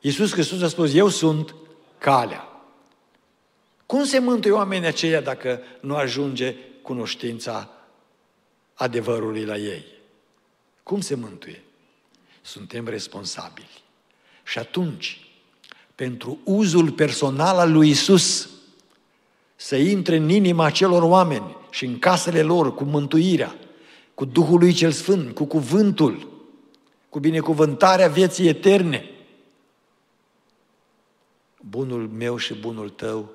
Iisus 0.00 0.32
Hristos 0.32 0.62
a 0.62 0.68
spus, 0.68 0.94
eu 0.94 1.08
sunt 1.08 1.54
calea. 1.98 2.48
Cum 3.86 4.04
se 4.04 4.18
mântuie 4.18 4.52
oamenii 4.52 4.86
aceia 4.86 5.20
dacă 5.20 5.60
nu 5.80 5.94
ajunge 5.94 6.54
cunoștința 6.82 7.70
adevărului 8.74 9.44
la 9.44 9.56
ei? 9.56 9.84
Cum 10.82 11.00
se 11.00 11.14
mântuie? 11.14 11.62
Suntem 12.40 12.88
responsabili. 12.88 13.82
Și 14.44 14.58
atunci, 14.58 15.30
pentru 15.94 16.38
uzul 16.44 16.90
personal 16.90 17.58
al 17.58 17.72
lui 17.72 17.88
Isus, 17.88 18.48
să 19.56 19.76
intre 19.76 20.16
în 20.16 20.28
inima 20.28 20.70
celor 20.70 21.02
oameni 21.02 21.56
și 21.70 21.84
în 21.84 21.98
casele 21.98 22.42
lor 22.42 22.74
cu 22.74 22.84
mântuirea, 22.84 23.56
cu 24.14 24.24
Duhul 24.24 24.58
lui 24.58 24.72
cel 24.72 24.92
Sfânt, 24.92 25.34
cu 25.34 25.44
cuvântul, 25.44 26.30
cu 27.08 27.18
binecuvântarea 27.18 28.08
vieții 28.08 28.48
eterne. 28.48 29.10
Bunul 31.60 32.08
meu 32.08 32.36
și 32.36 32.54
bunul 32.54 32.90
tău 32.90 33.30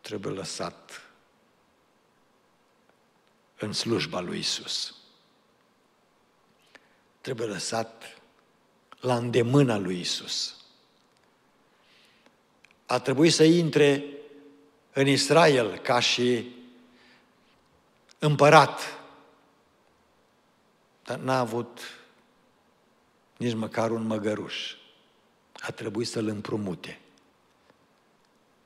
trebuie 0.00 0.32
lăsat 0.32 1.02
în 3.58 3.72
slujba 3.72 4.20
lui 4.20 4.38
Isus. 4.38 4.94
Trebuie 7.20 7.46
lăsat 7.46 8.20
la 9.00 9.16
îndemâna 9.16 9.78
lui 9.78 10.00
Isus. 10.00 10.56
A 12.86 12.98
trebuit 12.98 13.32
să 13.32 13.44
intre 13.44 14.04
în 14.92 15.06
Israel 15.06 15.78
ca 15.78 16.00
și 16.00 16.48
împărat 18.18 18.97
dar 21.08 21.18
n-a 21.18 21.38
avut 21.38 21.80
nici 23.36 23.54
măcar 23.54 23.90
un 23.90 24.02
măgăruș. 24.02 24.74
A 25.52 25.70
trebuit 25.70 26.08
să-l 26.08 26.26
împrumute. 26.26 27.00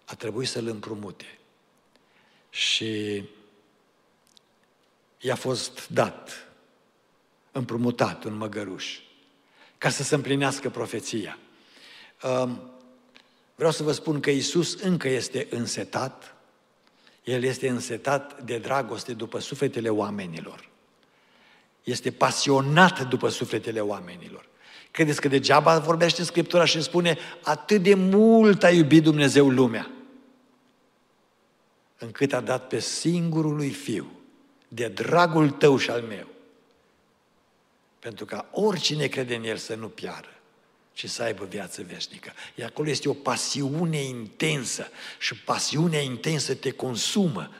A 0.05 0.15
trebuit 0.15 0.49
să-l 0.49 0.67
împrumute. 0.67 1.39
Și 2.51 3.23
i-a 5.19 5.35
fost 5.35 5.89
dat, 5.89 6.49
împrumutat 7.53 8.25
un 8.25 8.35
măgăruș, 8.35 8.99
ca 9.79 9.89
să 9.89 10.03
se 10.03 10.15
împlinească 10.15 10.71
profeția. 10.71 11.39
Um, 12.23 12.71
vreau 13.55 13.71
să 13.71 13.83
vă 13.83 13.93
spun 13.93 14.21
că 14.21 14.31
Isus 14.31 14.81
încă 14.81 15.09
este 15.09 15.47
însetat, 15.51 16.35
El 17.25 17.43
este 17.43 17.69
însetat 17.69 18.43
de 18.43 18.59
dragoste 18.59 19.15
după 19.15 19.39
sufletele 19.39 19.89
oamenilor. 19.89 20.71
Este 21.83 22.11
pasionat 22.11 23.09
după 23.09 23.29
sufletele 23.29 23.81
oamenilor. 23.81 24.51
Credeți 24.91 25.21
că 25.21 25.29
degeaba 25.29 25.79
vorbește 25.79 26.25
Scriptura 26.25 26.65
și 26.65 26.83
spune 26.83 27.19
atât 27.43 27.83
de 27.83 27.95
mult 27.95 28.63
a 28.63 28.71
iubit 28.71 29.03
Dumnezeu 29.03 29.49
lumea, 29.49 29.91
încât 31.99 32.33
a 32.33 32.41
dat 32.41 32.67
pe 32.67 32.81
singurul 32.81 33.57
lui 33.57 33.71
Fiu, 33.71 34.11
de 34.69 34.89
dragul 34.89 35.51
tău 35.51 35.77
și 35.77 35.91
al 35.91 36.01
meu, 36.01 36.27
pentru 37.99 38.25
ca 38.25 38.49
oricine 38.53 39.07
crede 39.07 39.35
în 39.35 39.45
El 39.45 39.57
să 39.57 39.75
nu 39.75 39.89
piară, 39.89 40.41
ci 40.93 41.09
să 41.09 41.23
aibă 41.23 41.45
viață 41.45 41.85
veșnică. 41.89 42.33
Iar 42.55 42.69
acolo 42.69 42.89
este 42.89 43.09
o 43.09 43.13
pasiune 43.13 44.03
intensă 44.03 44.89
și 45.19 45.35
pasiunea 45.35 46.01
intensă 46.01 46.55
te 46.55 46.71
consumă, 46.71 47.51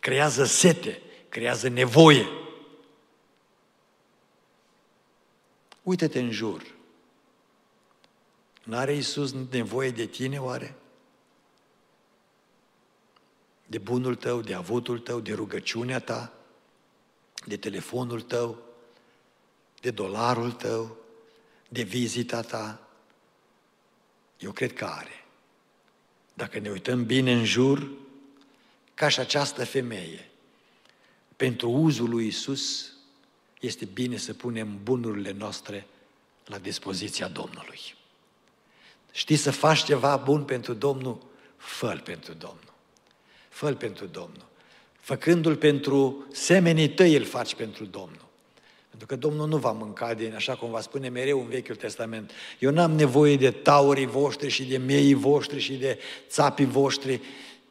creează 0.00 0.44
sete, 0.44 1.00
creează 1.28 1.68
nevoie. 1.68 2.26
Uită-te 5.88 6.18
în 6.18 6.30
jur. 6.30 6.74
N-are 8.64 8.94
Iisus 8.94 9.34
nevoie 9.50 9.90
de 9.90 10.06
tine, 10.06 10.40
oare? 10.40 10.74
De 13.66 13.78
bunul 13.78 14.14
tău, 14.14 14.40
de 14.40 14.54
avutul 14.54 14.98
tău, 14.98 15.20
de 15.20 15.32
rugăciunea 15.32 16.00
ta, 16.00 16.32
de 17.44 17.56
telefonul 17.56 18.20
tău, 18.20 18.62
de 19.80 19.90
dolarul 19.90 20.52
tău, 20.52 20.96
de 21.68 21.82
vizita 21.82 22.40
ta? 22.40 22.88
Eu 24.38 24.52
cred 24.52 24.72
că 24.72 24.84
are. 24.84 25.24
Dacă 26.34 26.58
ne 26.58 26.70
uităm 26.70 27.04
bine 27.04 27.32
în 27.32 27.44
jur, 27.44 27.90
ca 28.94 29.08
și 29.08 29.20
această 29.20 29.64
femeie, 29.64 30.30
pentru 31.36 31.70
uzul 31.70 32.08
lui 32.08 32.26
Isus, 32.26 32.92
este 33.60 33.84
bine 33.84 34.16
să 34.16 34.34
punem 34.34 34.78
bunurile 34.82 35.34
noastre 35.38 35.86
la 36.44 36.58
dispoziția 36.58 37.28
Domnului. 37.28 37.80
Știi 39.12 39.36
să 39.36 39.50
faci 39.50 39.84
ceva 39.84 40.16
bun 40.16 40.42
pentru 40.42 40.72
Domnul? 40.72 41.18
fă 41.58 42.00
pentru 42.04 42.32
Domnul. 42.32 42.72
fă 43.48 43.72
pentru 43.72 44.06
Domnul. 44.06 44.46
Făcându-l 45.00 45.56
pentru 45.56 46.26
semenii 46.32 46.88
tăi, 46.88 47.16
îl 47.16 47.24
faci 47.24 47.54
pentru 47.54 47.84
Domnul. 47.84 48.26
Pentru 48.88 49.06
că 49.06 49.16
Domnul 49.16 49.48
nu 49.48 49.56
va 49.56 49.72
mânca 49.72 50.14
din, 50.14 50.34
așa 50.34 50.54
cum 50.54 50.70
va 50.70 50.80
spune 50.80 51.08
mereu 51.08 51.40
în 51.40 51.48
Vechiul 51.48 51.76
Testament. 51.76 52.30
Eu 52.58 52.70
n-am 52.70 52.92
nevoie 52.92 53.36
de 53.36 53.50
taurii 53.50 54.06
voștri 54.06 54.48
și 54.48 54.64
de 54.64 54.76
miei 54.76 55.14
voștri 55.14 55.58
și 55.60 55.72
de 55.72 55.98
țapii 56.28 56.66
voștri, 56.66 57.20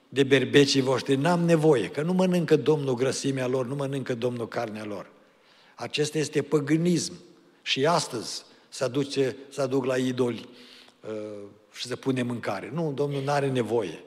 de 0.09 0.23
berbecii 0.23 0.81
voștri. 0.81 1.15
N-am 1.15 1.39
nevoie, 1.39 1.89
că 1.89 2.01
nu 2.01 2.13
mănâncă 2.13 2.55
Domnul 2.55 2.95
grăsimea 2.95 3.47
lor, 3.47 3.65
nu 3.65 3.75
mănâncă 3.75 4.15
Domnul 4.15 4.47
carnea 4.47 4.83
lor. 4.83 5.09
Acesta 5.79 6.17
este 6.17 6.41
păgânism. 6.41 7.13
Și 7.61 7.85
astăzi 7.85 8.43
se, 8.69 8.83
aduce, 8.83 9.35
se 9.49 9.61
aduc 9.61 9.85
la 9.85 9.97
idoli 9.97 10.49
uh, 11.09 11.43
și 11.73 11.85
se 11.87 11.95
pune 11.95 12.21
mâncare. 12.21 12.69
Nu, 12.73 12.91
Domnul 12.93 13.23
nu 13.23 13.31
are 13.31 13.49
nevoie. 13.49 14.03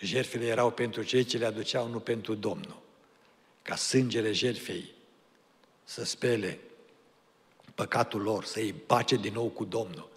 Jertfele 0.00 0.46
erau 0.46 0.70
pentru 0.70 1.02
cei 1.02 1.24
ce 1.24 1.38
le 1.38 1.46
aduceau, 1.46 1.88
nu 1.88 1.98
pentru 1.98 2.34
Domnul. 2.34 2.82
Ca 3.62 3.76
sângele 3.76 4.32
jertfei 4.32 4.94
să 5.84 6.04
spele 6.04 6.58
păcatul 7.74 8.20
lor, 8.20 8.44
să 8.44 8.58
îi 8.58 8.72
pace 8.72 9.16
din 9.16 9.32
nou 9.32 9.48
cu 9.48 9.64
Domnul. 9.64 10.08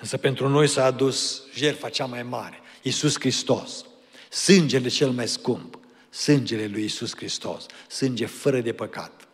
Însă 0.00 0.16
pentru 0.16 0.48
noi 0.48 0.66
s-a 0.66 0.84
adus 0.84 1.42
jertfa 1.54 1.88
cea 1.88 2.06
mai 2.06 2.22
mare, 2.22 2.60
Iisus 2.82 3.18
Hristos, 3.18 3.84
sângele 4.30 4.88
cel 4.88 5.10
mai 5.10 5.28
scump, 5.28 5.78
sângele 6.10 6.66
lui 6.66 6.82
Iisus 6.82 7.16
Hristos, 7.16 7.66
sânge 7.88 8.26
fără 8.26 8.60
de 8.60 8.72
păcat. 8.72 9.28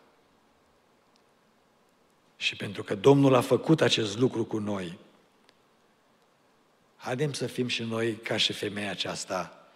Și 2.41 2.57
pentru 2.57 2.83
că 2.83 2.95
Domnul 2.95 3.35
a 3.35 3.41
făcut 3.41 3.81
acest 3.81 4.19
lucru 4.19 4.45
cu 4.45 4.59
noi, 4.59 4.99
haidem 6.97 7.33
să 7.33 7.47
fim 7.47 7.69
și 7.69 7.83
noi 7.83 8.15
ca 8.15 8.37
și 8.37 8.53
femeia 8.53 8.91
aceasta, 8.91 9.69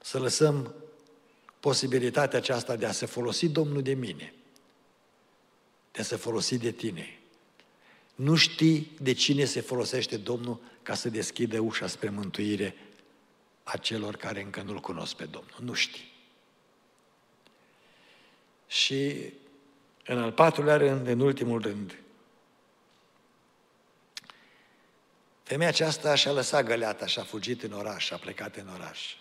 să 0.00 0.18
lăsăm 0.18 0.74
posibilitatea 1.60 2.38
aceasta 2.38 2.76
de 2.76 2.86
a 2.86 2.92
se 2.92 3.06
folosi 3.06 3.48
Domnul 3.48 3.82
de 3.82 3.94
mine, 3.94 4.34
de 5.92 6.00
a 6.00 6.04
se 6.04 6.16
folosi 6.16 6.58
de 6.58 6.70
tine. 6.70 7.18
Nu 8.14 8.34
știi 8.34 8.96
de 9.00 9.12
cine 9.12 9.44
se 9.44 9.60
folosește 9.60 10.16
Domnul 10.16 10.60
ca 10.82 10.94
să 10.94 11.08
deschidă 11.08 11.60
ușa 11.60 11.86
spre 11.86 12.10
mântuire 12.10 12.74
a 13.62 13.76
celor 13.76 14.16
care 14.16 14.42
încă 14.42 14.62
nu-L 14.62 14.80
cunosc 14.80 15.14
pe 15.14 15.24
Domnul. 15.24 15.58
Nu 15.60 15.72
știi. 15.72 16.10
Și 18.66 19.32
în 20.04 20.18
al 20.18 20.32
patrulea 20.32 20.76
rând, 20.76 21.06
în 21.06 21.20
ultimul 21.20 21.60
rând, 21.60 21.98
femeia 25.42 25.68
aceasta 25.68 26.14
și-a 26.14 26.32
lăsat 26.32 26.64
găleata 26.64 27.06
și 27.06 27.18
a 27.18 27.24
fugit 27.24 27.62
în 27.62 27.72
oraș, 27.72 28.10
a 28.10 28.16
plecat 28.16 28.56
în 28.56 28.68
oraș. 28.68 29.16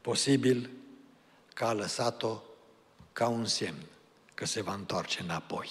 Posibil 0.00 0.70
că 1.54 1.64
a 1.64 1.72
lăsat-o 1.72 2.42
ca 3.12 3.28
un 3.28 3.46
semn 3.46 3.82
că 4.34 4.44
se 4.44 4.62
va 4.62 4.72
întoarce 4.72 5.22
înapoi. 5.22 5.70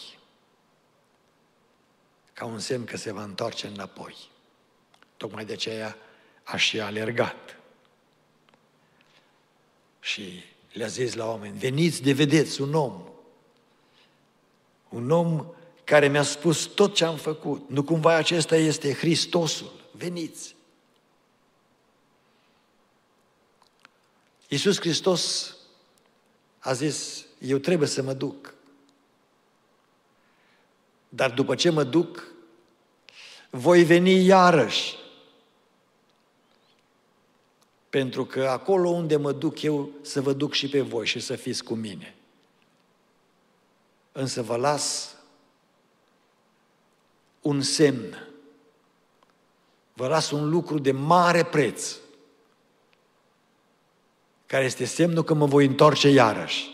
Ca 2.33 2.45
un 2.45 2.59
semn 2.59 2.85
că 2.85 2.97
se 2.97 3.11
va 3.11 3.23
întoarce 3.23 3.67
înapoi. 3.67 4.15
Tocmai 5.17 5.45
de 5.45 5.53
aceea 5.53 5.97
a 6.43 6.57
și 6.57 6.79
alergat. 6.79 7.57
Și 9.99 10.43
le-a 10.71 10.87
zis 10.87 11.13
la 11.13 11.27
oameni, 11.27 11.57
veniți 11.57 12.01
de 12.01 12.13
vedeți 12.13 12.61
un 12.61 12.73
om 12.73 13.14
un 14.95 15.11
om 15.11 15.45
care 15.83 16.07
mi-a 16.07 16.23
spus 16.23 16.65
tot 16.65 16.93
ce 16.93 17.05
am 17.05 17.15
făcut. 17.15 17.69
Nu 17.69 17.83
cumva 17.83 18.15
acesta 18.15 18.55
este 18.55 18.93
Hristosul. 18.93 19.71
Veniți! 19.91 20.55
Iisus 24.47 24.79
Hristos 24.79 25.55
a 26.59 26.73
zis, 26.73 27.25
eu 27.39 27.57
trebuie 27.57 27.87
să 27.87 28.01
mă 28.01 28.13
duc. 28.13 28.53
Dar 31.09 31.31
după 31.31 31.55
ce 31.55 31.69
mă 31.69 31.83
duc, 31.83 32.27
voi 33.49 33.83
veni 33.83 34.25
iarăși. 34.25 34.95
Pentru 37.89 38.25
că 38.25 38.47
acolo 38.47 38.89
unde 38.89 39.15
mă 39.15 39.31
duc 39.31 39.61
eu, 39.61 39.89
să 40.01 40.21
vă 40.21 40.33
duc 40.33 40.53
și 40.53 40.69
pe 40.69 40.81
voi 40.81 41.05
și 41.05 41.19
să 41.19 41.35
fiți 41.35 41.63
cu 41.63 41.73
mine 41.73 42.14
însă 44.15 44.41
vă 44.41 44.55
las 44.55 45.15
un 47.41 47.61
semn. 47.61 48.27
Vă 49.93 50.07
las 50.07 50.31
un 50.31 50.49
lucru 50.49 50.79
de 50.79 50.91
mare 50.91 51.43
preț, 51.43 51.95
care 54.45 54.63
este 54.63 54.85
semnul 54.85 55.23
că 55.23 55.33
mă 55.33 55.45
voi 55.45 55.65
întoarce 55.65 56.09
iarăși. 56.09 56.69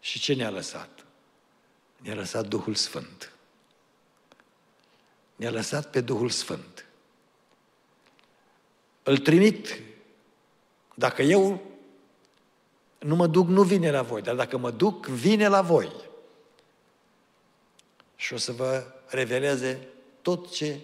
Și 0.00 0.18
ce 0.18 0.34
ne-a 0.34 0.50
lăsat? 0.50 1.04
Ne-a 1.96 2.14
lăsat 2.14 2.46
Duhul 2.46 2.74
Sfânt. 2.74 3.32
Ne-a 5.36 5.50
lăsat 5.50 5.90
pe 5.90 6.00
Duhul 6.00 6.30
Sfânt. 6.30 6.86
Îl 9.02 9.18
trimit, 9.18 9.80
dacă 10.94 11.22
eu 11.22 11.71
nu 13.02 13.16
mă 13.16 13.26
duc, 13.26 13.48
nu 13.48 13.62
vine 13.62 13.90
la 13.90 14.02
voi, 14.02 14.22
dar 14.22 14.34
dacă 14.34 14.56
mă 14.56 14.70
duc, 14.70 15.06
vine 15.06 15.48
la 15.48 15.60
voi. 15.60 15.92
Și 18.16 18.32
o 18.32 18.36
să 18.36 18.52
vă 18.52 18.84
reveleze 19.06 19.88
tot 20.22 20.50
ce 20.50 20.80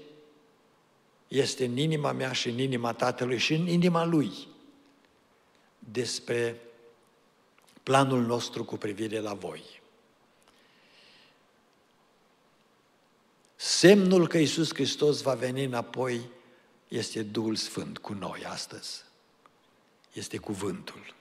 este 1.29 1.65
în 1.65 1.77
inima 1.77 2.13
mea 2.13 2.33
și 2.33 2.49
în 2.49 2.59
inima 2.59 2.93
Tatălui 2.93 3.39
și 3.39 3.55
în 3.55 3.67
inima 3.67 4.05
Lui 4.05 4.33
despre 5.79 6.61
planul 7.83 8.23
nostru 8.23 8.65
cu 8.65 8.77
privire 8.77 9.21
la 9.21 9.35
voi. 9.35 9.81
Semnul 13.57 14.29
că 14.29 14.39
Iisus 14.39 14.75
Hristos 14.75 15.21
va 15.21 15.35
veni 15.35 15.65
înapoi 15.65 16.21
este 16.89 17.23
Duhul 17.23 17.57
Sfânt 17.57 17.99
cu 17.99 18.13
noi 18.13 18.45
astăzi. 18.45 19.05
Este 20.13 20.37
cuvântul. 20.37 21.17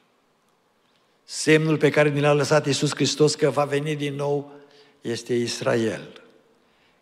Semnul 1.29 1.77
pe 1.77 1.89
care 1.89 2.09
ni 2.09 2.19
l-a 2.19 2.33
lăsat 2.33 2.65
Iisus 2.65 2.95
Hristos 2.95 3.35
că 3.35 3.49
va 3.49 3.65
veni 3.65 3.95
din 3.95 4.15
nou 4.15 4.51
este 5.01 5.33
Israel. 5.33 6.21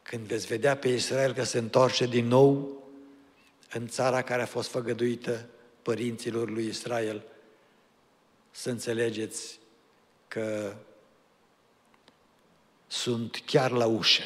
Când 0.02 0.26
veți 0.26 0.48
vedea 0.48 0.78
pe 0.78 0.88
Israel 0.88 1.34
că 1.34 1.44
se 1.44 1.58
întoarce 1.58 2.06
din 2.06 2.28
nou 2.28 2.84
în 3.72 3.88
țara 3.88 4.22
care 4.22 4.42
a 4.42 4.46
fost 4.46 4.70
făgăduită 4.70 5.50
părinților 5.82 6.50
lui 6.50 6.66
Israel, 6.66 7.24
să 8.52 8.70
înțelegeți 8.70 9.60
că 10.28 10.76
sunt 12.88 13.42
chiar 13.46 13.72
la 13.72 13.86
ușă. 13.86 14.24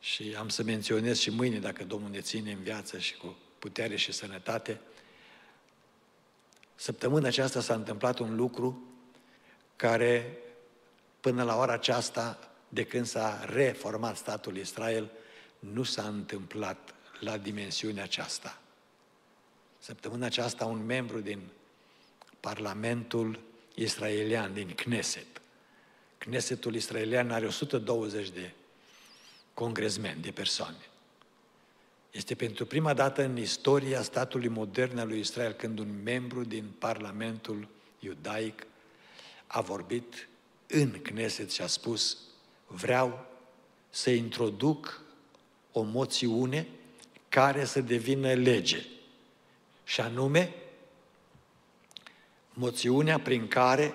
Și 0.00 0.34
am 0.38 0.48
să 0.48 0.62
menționez 0.62 1.18
și 1.18 1.30
mâine, 1.30 1.58
dacă 1.58 1.84
Domnul 1.84 2.10
ne 2.10 2.20
ține 2.20 2.52
în 2.52 2.62
viață 2.62 2.98
și 2.98 3.16
cu 3.16 3.36
putere 3.58 3.96
și 3.96 4.12
sănătate, 4.12 4.80
săptămâna 6.76 7.26
aceasta 7.26 7.60
s-a 7.60 7.74
întâmplat 7.74 8.18
un 8.18 8.36
lucru 8.36 8.82
care, 9.76 10.38
până 11.20 11.42
la 11.42 11.56
ora 11.56 11.72
aceasta, 11.72 12.38
de 12.68 12.84
când 12.84 13.06
s-a 13.06 13.44
reformat 13.44 14.16
statul 14.16 14.56
Israel, 14.56 15.10
nu 15.58 15.82
s-a 15.82 16.02
întâmplat 16.02 16.94
la 17.20 17.36
dimensiunea 17.36 18.02
aceasta. 18.02 18.60
Săptămâna 19.78 20.26
aceasta 20.26 20.64
un 20.64 20.84
membru 20.86 21.20
din 21.20 21.40
Parlamentul 22.40 23.40
israelian, 23.74 24.52
din 24.52 24.68
Knesset. 24.74 25.40
Knessetul 26.18 26.74
israelian 26.74 27.30
are 27.30 27.46
120 27.46 28.30
de 28.30 28.52
congresmeni, 29.54 30.20
de 30.20 30.30
persoane. 30.30 30.88
Este 32.16 32.34
pentru 32.34 32.66
prima 32.66 32.94
dată 32.94 33.22
în 33.22 33.36
istoria 33.36 34.02
statului 34.02 34.48
modern 34.48 34.98
al 34.98 35.08
lui 35.08 35.18
Israel 35.18 35.52
când 35.52 35.78
un 35.78 36.02
membru 36.04 36.44
din 36.44 36.64
Parlamentul 36.78 37.68
iudaic 37.98 38.66
a 39.46 39.60
vorbit 39.60 40.28
în 40.66 40.90
Knesset 40.90 41.50
și 41.50 41.62
a 41.62 41.66
spus 41.66 42.18
vreau 42.66 43.26
să 43.90 44.10
introduc 44.10 45.00
o 45.72 45.82
moțiune 45.82 46.68
care 47.28 47.64
să 47.64 47.80
devină 47.80 48.32
lege. 48.32 48.86
Și 49.84 50.00
anume, 50.00 50.54
moțiunea 52.52 53.20
prin 53.20 53.48
care 53.48 53.94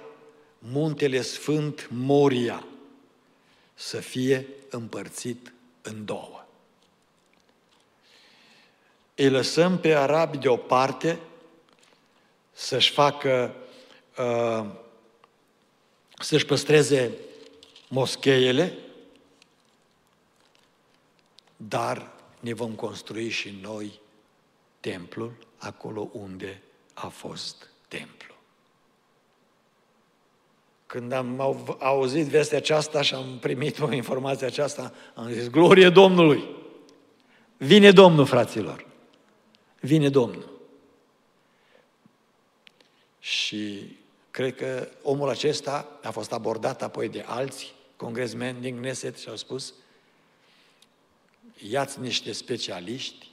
muntele 0.59 1.21
Sfânt 1.21 1.87
Moria 1.91 2.65
să 3.73 3.97
fie 3.97 4.47
împărțit 4.69 5.53
în 5.81 6.05
două. 6.05 6.45
Îi 9.15 9.29
lăsăm 9.29 9.77
pe 9.79 9.95
arabi 9.95 10.37
deoparte 10.37 11.19
să-și 12.51 12.91
facă, 12.91 13.55
uh, 14.17 14.65
să-și 16.19 16.45
păstreze 16.45 17.11
moscheiele, 17.87 18.77
dar 21.57 22.11
ne 22.39 22.53
vom 22.53 22.71
construi 22.71 23.29
și 23.29 23.59
noi 23.61 23.99
templul 24.79 25.33
acolo 25.57 26.09
unde 26.11 26.61
a 26.93 27.07
fost 27.07 27.69
templu. 27.87 28.33
Când 30.85 31.11
am 31.11 31.39
auzit 31.79 32.25
vestea 32.25 32.57
aceasta 32.57 33.01
și 33.01 33.13
am 33.13 33.37
primit 33.39 33.79
o 33.79 33.91
informație 33.91 34.45
aceasta, 34.45 34.93
am 35.13 35.31
zis, 35.31 35.49
glorie 35.49 35.89
Domnului! 35.89 36.43
Vine 37.57 37.91
Domnul, 37.91 38.25
fraților! 38.25 38.90
Vine 39.81 40.09
Domnul! 40.09 40.59
Și 43.19 43.95
cred 44.31 44.55
că 44.55 44.89
omul 45.01 45.29
acesta 45.29 45.99
a 46.01 46.11
fost 46.11 46.31
abordat 46.31 46.81
apoi 46.81 47.09
de 47.09 47.23
alți 47.27 47.73
congresmeni 47.95 48.61
din 48.61 48.75
Gneset 48.75 49.17
și 49.17 49.29
au 49.29 49.35
spus, 49.35 49.73
iați 51.69 51.99
niște 51.99 52.31
specialiști 52.31 53.29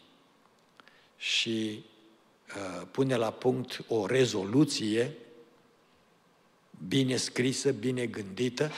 și 1.16 1.84
uh, 2.56 2.87
pune 2.90 3.16
la 3.16 3.32
punct 3.32 3.84
o 3.88 4.06
rezoluție 4.06 5.16
bine 6.88 7.16
scrisă, 7.16 7.72
bine 7.72 8.06
gândită, 8.06 8.70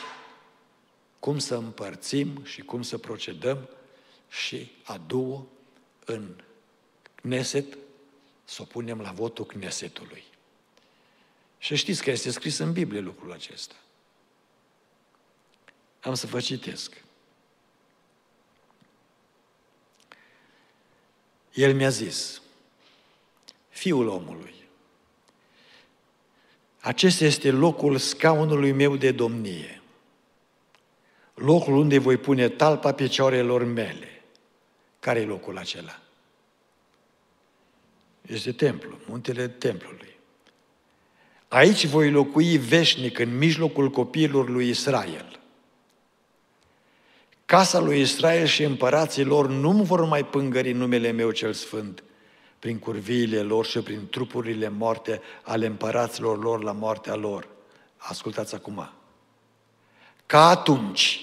cum 1.19 1.39
să 1.39 1.55
împărțim 1.55 2.45
și 2.45 2.61
cum 2.63 2.83
să 2.83 2.99
procedăm 2.99 3.69
și 4.29 4.71
a 4.85 5.01
doua 5.07 5.47
în 6.05 6.35
Kneset, 7.21 7.79
să 8.45 8.63
o 8.63 8.65
punem 8.65 9.01
la 9.01 9.11
votul 9.11 9.45
Knesetului. 9.45 10.25
Și 11.59 11.77
știți 11.77 12.03
că 12.03 12.11
este 12.11 12.31
scris 12.31 12.59
în 12.59 12.73
Biblie 12.73 13.01
lucrul 13.01 13.33
acesta. 13.33 13.75
Am 16.01 16.15
să 16.15 16.27
vă 16.27 16.41
citesc. 16.41 17.03
El 21.53 21.75
mi-a 21.75 21.89
zis, 21.89 22.43
Fiul 23.69 24.09
omului, 24.09 24.55
acesta 26.81 27.25
este 27.25 27.51
locul 27.51 27.99
scaunului 27.99 28.73
meu 28.73 28.97
de 28.97 29.13
domnie, 29.13 29.83
locul 31.35 31.77
unde 31.77 31.99
voi 31.99 32.17
pune 32.17 32.49
talpa 32.49 32.93
picioarelor 32.93 33.65
mele. 33.65 34.23
Care 35.01 35.21
e 35.21 35.25
locul 35.25 35.59
acela? 35.59 36.01
Este 38.33 38.53
templu, 38.53 38.99
muntele 39.09 39.49
templului. 39.49 40.19
Aici 41.49 41.87
voi 41.87 42.11
locui 42.11 42.59
veșnic 42.59 43.19
în 43.19 43.39
mijlocul 43.39 43.91
copiilor 43.91 44.49
lui 44.49 44.69
Israel. 44.69 45.41
Casa 47.45 47.79
lui 47.79 48.01
Israel 48.01 48.47
și 48.47 48.63
împărații 48.63 49.25
lor 49.25 49.49
nu 49.49 49.73
vor 49.73 50.05
mai 50.05 50.25
pângări 50.25 50.73
numele 50.73 51.11
meu 51.11 51.31
cel 51.31 51.53
sfânt 51.53 52.03
prin 52.59 52.79
curviile 52.79 53.43
lor 53.43 53.67
și 53.67 53.79
prin 53.79 54.09
trupurile 54.11 54.69
moarte 54.69 55.21
ale 55.43 55.67
împăraților 55.67 56.43
lor 56.43 56.63
la 56.63 56.73
moartea 56.73 57.15
lor. 57.15 57.49
Ascultați 57.97 58.55
acum. 58.55 58.91
Ca 60.27 60.49
atunci 60.49 61.21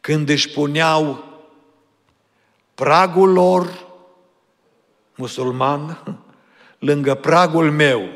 când 0.00 0.28
își 0.28 0.48
puneau 0.50 1.24
pragul 2.74 3.32
lor 3.32 3.88
musulman 5.20 6.02
lângă 6.78 7.14
pragul 7.14 7.70
meu, 7.70 8.08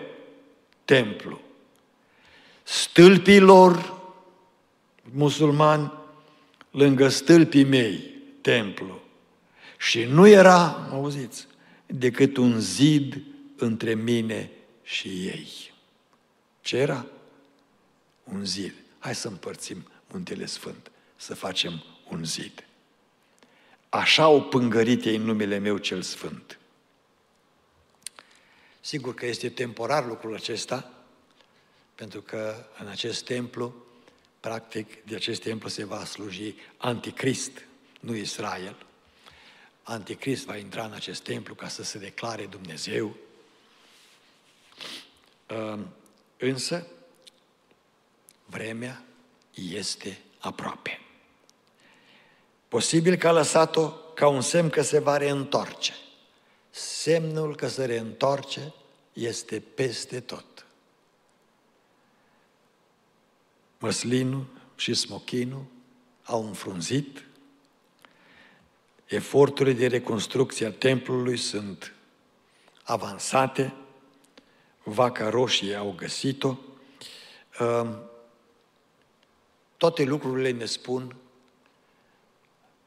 templu. 0.84 1.40
Stâlpii 2.62 3.40
lor 3.40 4.02
musulmani 5.02 5.92
lângă 6.70 7.08
stâlpii 7.08 7.64
mei, 7.64 8.10
templu. 8.40 9.00
Și 9.78 10.04
nu 10.04 10.26
era, 10.26 10.88
auziți, 10.90 11.46
decât 11.86 12.36
un 12.36 12.60
zid 12.60 13.22
între 13.56 13.94
mine 13.94 14.50
și 14.82 15.08
ei. 15.08 15.72
Ce 16.60 16.76
era? 16.76 17.06
Un 18.24 18.44
zid. 18.44 18.74
Hai 18.98 19.14
să 19.14 19.28
împărțim 19.28 19.86
muntele 20.10 20.46
sfânt, 20.46 20.90
să 21.16 21.34
facem 21.34 21.82
un 22.10 22.24
zid. 22.24 22.64
Așa 23.88 24.22
au 24.22 24.42
pângărit 24.42 25.04
ei 25.04 25.16
în 25.16 25.22
numele 25.22 25.58
meu 25.58 25.76
cel 25.76 26.02
sfânt. 26.02 26.58
Sigur 28.84 29.14
că 29.14 29.26
este 29.26 29.48
temporar 29.48 30.06
lucrul 30.06 30.34
acesta, 30.34 30.90
pentru 31.94 32.20
că 32.20 32.66
în 32.78 32.86
acest 32.86 33.24
templu 33.24 33.74
Practic, 34.44 35.04
de 35.04 35.14
acest 35.14 35.42
templu 35.42 35.68
se 35.68 35.84
va 35.84 36.04
sluji 36.04 36.54
anticrist, 36.76 37.64
nu 38.00 38.14
Israel. 38.14 38.76
Anticrist 39.82 40.44
va 40.44 40.56
intra 40.56 40.84
în 40.84 40.92
acest 40.92 41.22
templu 41.22 41.54
ca 41.54 41.68
să 41.68 41.82
se 41.82 41.98
declare 41.98 42.46
Dumnezeu. 42.46 43.16
Ehm, 45.46 45.94
însă, 46.38 46.86
vremea 48.44 49.04
este 49.54 50.18
aproape. 50.38 51.00
Posibil 52.68 53.16
că 53.16 53.28
a 53.28 53.32
lăsat-o 53.32 53.88
ca 53.88 54.28
un 54.28 54.40
semn 54.40 54.70
că 54.70 54.82
se 54.82 54.98
va 54.98 55.16
reîntoarce. 55.16 55.94
Semnul 56.76 57.56
că 57.56 57.68
se 57.68 57.84
reîntoarce 57.84 58.74
este 59.12 59.62
peste 59.74 60.20
tot. 60.20 60.54
măslinul 63.84 64.46
și 64.76 64.94
smochinul 64.94 65.64
au 66.24 66.46
înfrunzit, 66.46 67.24
eforturile 69.06 69.74
de 69.74 69.86
reconstrucție 69.86 70.66
a 70.66 70.72
templului 70.72 71.36
sunt 71.36 71.94
avansate, 72.82 73.74
vaca 74.82 75.28
roșie 75.28 75.74
au 75.74 75.94
găsit-o, 75.96 76.56
toate 79.76 80.04
lucrurile 80.04 80.50
ne 80.50 80.64
spun 80.64 81.16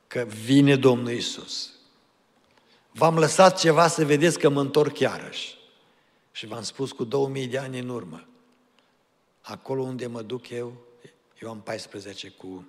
că 0.08 0.24
vine 0.24 0.76
Domnul 0.76 1.12
Isus. 1.12 1.77
V-am 2.98 3.18
lăsat 3.18 3.60
ceva 3.60 3.88
să 3.88 4.06
vedeți 4.06 4.40
că 4.40 4.50
mă 4.50 4.62
întorc 4.62 5.00
iarăși. 5.00 5.58
Și 6.32 6.46
v-am 6.46 6.64
spus 6.64 6.92
cu 6.92 7.04
2000 7.04 7.48
de 7.48 7.58
ani 7.58 7.80
în 7.80 7.90
urmă, 7.90 8.28
acolo 9.42 9.82
unde 9.82 10.08
mă 10.08 10.22
duc 10.22 10.50
eu, 10.50 10.78
eu 11.42 11.50
am 11.50 11.62
14 11.62 12.30
cu, 12.30 12.68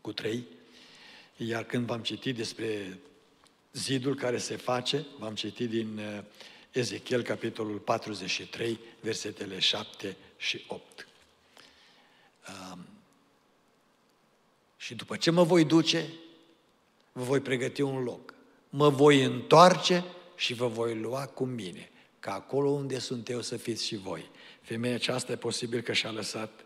cu 0.00 0.12
3, 0.12 0.46
iar 1.36 1.64
când 1.64 1.86
v-am 1.86 2.02
citit 2.02 2.36
despre 2.36 2.98
zidul 3.72 4.14
care 4.14 4.38
se 4.38 4.56
face, 4.56 5.06
v-am 5.18 5.34
citit 5.34 5.68
din 5.68 5.98
uh, 5.98 6.24
Ezechiel, 6.70 7.22
capitolul 7.22 7.78
43, 7.78 8.78
versetele 9.00 9.58
7 9.58 10.16
și 10.36 10.64
8. 10.68 11.06
Um, 12.72 12.86
Și 14.76 14.94
după 14.94 15.16
ce 15.16 15.30
mă 15.30 15.42
voi 15.42 15.64
duce, 15.64 16.12
vă 17.12 17.22
voi 17.22 17.40
pregăti 17.40 17.80
un 17.80 18.02
loc. 18.02 18.34
Mă 18.74 18.88
voi 18.88 19.22
întoarce 19.22 20.04
și 20.34 20.54
vă 20.54 20.66
voi 20.66 20.98
lua 20.98 21.26
cu 21.26 21.44
mine, 21.44 21.90
ca 22.20 22.34
acolo 22.34 22.70
unde 22.70 22.98
sunt 22.98 23.28
eu 23.28 23.40
să 23.40 23.56
fiți 23.56 23.86
și 23.86 23.96
voi. 23.96 24.30
Femeia 24.60 24.94
aceasta 24.94 25.32
e 25.32 25.36
posibil 25.36 25.80
că 25.80 25.92
și-a 25.92 26.10
lăsat 26.10 26.64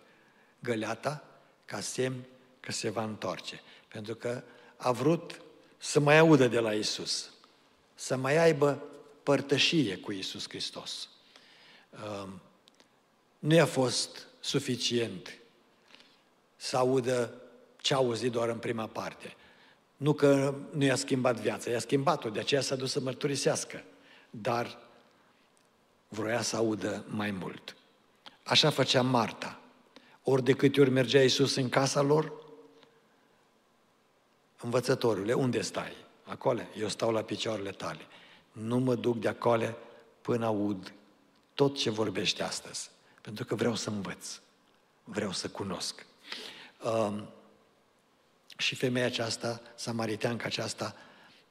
găleata 0.61 1.25
ca 1.65 1.81
semn 1.81 2.25
că 2.61 2.73
se 2.73 2.91
va 2.91 3.05
întoarce. 3.05 3.61
Pentru 3.89 4.15
că 4.15 4.43
a 4.77 4.93
vrut 4.93 5.41
să 5.79 6.01
mai 6.01 6.19
audă 6.19 6.49
de 6.49 6.59
la 6.59 6.73
Isus, 6.73 7.31
să 7.95 8.17
mai 8.17 8.37
aibă 8.37 8.83
părtășie 9.23 9.97
cu 9.97 10.13
Isus 10.13 10.49
Hristos. 10.49 11.09
Um, 11.91 12.41
nu 13.39 13.55
i-a 13.55 13.67
fost 13.67 14.27
suficient 14.41 15.39
să 16.57 16.77
audă 16.77 17.35
ce 17.77 17.95
a 17.95 17.97
auzit 17.97 18.33
doar 18.33 18.49
în 18.49 18.59
prima 18.59 18.87
parte. 18.87 19.37
Nu 19.97 20.13
că 20.13 20.55
nu 20.71 20.85
i-a 20.85 20.97
schimbat 20.97 21.41
viața, 21.41 21.71
i-a 21.71 21.79
schimbat-o, 21.79 22.29
de 22.29 22.39
aceea 22.39 22.61
s-a 22.61 22.77
dus 22.77 22.91
să 22.91 23.01
mărturisească. 23.01 23.85
Dar 24.31 24.79
vroia 26.09 26.43
să 26.43 26.57
audă 26.57 27.05
mai 27.09 27.31
mult. 27.31 27.77
Așa 28.43 28.71
făcea 28.71 29.03
Marta. 29.03 29.61
Ori 30.23 30.45
de 30.45 30.53
câte 30.53 30.81
ori 30.81 30.91
mergea 30.91 31.23
Iisus 31.23 31.55
în 31.55 31.69
casa 31.69 32.01
lor, 32.01 32.33
învățătorule, 34.61 35.33
unde 35.33 35.61
stai? 35.61 35.93
Acolo, 36.25 36.61
eu 36.79 36.89
stau 36.89 37.11
la 37.11 37.23
picioarele 37.23 37.71
tale. 37.71 38.01
Nu 38.53 38.79
mă 38.79 38.95
duc 38.95 39.19
de 39.19 39.29
acolo 39.29 39.77
până 40.21 40.47
aud 40.47 40.93
tot 41.55 41.77
ce 41.77 41.91
vorbește 41.91 42.43
astăzi. 42.43 42.91
Pentru 43.21 43.45
că 43.45 43.55
vreau 43.55 43.75
să 43.75 43.91
învăț. 43.91 44.41
Vreau 45.05 45.33
să 45.33 45.49
cunosc. 45.49 46.07
Um, 46.85 47.29
și 48.57 48.75
femeia 48.75 49.07
aceasta, 49.07 49.61
samariteanca 49.75 50.45
aceasta, 50.45 50.97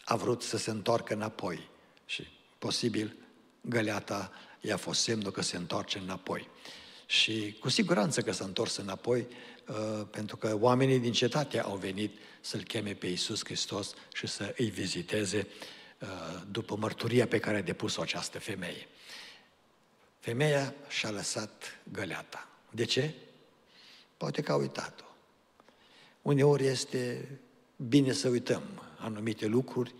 a 0.03 0.15
vrut 0.15 0.41
să 0.41 0.57
se 0.57 0.69
întoarcă 0.69 1.13
înapoi. 1.13 1.69
Și 2.05 2.27
posibil 2.57 3.15
găleata 3.61 4.31
i-a 4.59 4.77
fost 4.77 5.01
semnul 5.01 5.31
că 5.31 5.41
se 5.41 5.57
întoarce 5.57 5.97
înapoi. 5.97 6.49
Și 7.05 7.57
cu 7.59 7.69
siguranță 7.69 8.21
că 8.21 8.31
s-a 8.31 8.43
întors 8.43 8.75
înapoi, 8.75 9.27
uh, 9.67 10.07
pentru 10.11 10.37
că 10.37 10.57
oamenii 10.59 10.99
din 10.99 11.11
cetate 11.11 11.59
au 11.59 11.75
venit 11.75 12.17
să-L 12.41 12.63
cheme 12.63 12.93
pe 12.93 13.07
Iisus 13.07 13.45
Hristos 13.45 13.93
și 14.13 14.27
să 14.27 14.53
îi 14.57 14.69
viziteze 14.69 15.47
uh, 15.99 16.41
după 16.51 16.75
mărturia 16.75 17.27
pe 17.27 17.39
care 17.39 17.57
a 17.57 17.61
depus-o 17.61 18.01
această 18.01 18.39
femeie. 18.39 18.87
Femeia 20.19 20.73
și-a 20.87 21.09
lăsat 21.09 21.79
găleata. 21.91 22.47
De 22.71 22.85
ce? 22.85 23.13
Poate 24.17 24.41
că 24.41 24.51
a 24.51 24.55
uitat-o. 24.55 25.03
Uneori 26.25 26.65
este 26.65 27.29
bine 27.75 28.11
să 28.11 28.29
uităm 28.29 28.63
anumite 28.97 29.45
lucruri, 29.45 29.93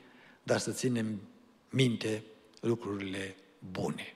dar 0.43 0.59
să 0.59 0.71
ținem 0.71 1.21
minte 1.69 2.23
lucrurile 2.59 3.35
bune 3.71 4.15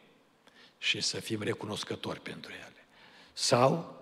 și 0.78 1.02
să 1.02 1.20
fim 1.20 1.42
recunoscători 1.42 2.22
pentru 2.22 2.52
ele. 2.52 2.86
Sau, 3.34 3.96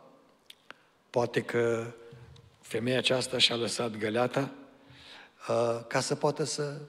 poate 1.09 1.41
că 1.41 1.93
femeia 2.61 2.97
aceasta 2.97 3.37
și-a 3.37 3.55
lăsat 3.55 3.97
găleata 3.97 4.53
uh, 5.49 5.85
ca 5.87 5.99
să 5.99 6.15
poată 6.15 6.43
să 6.43 6.81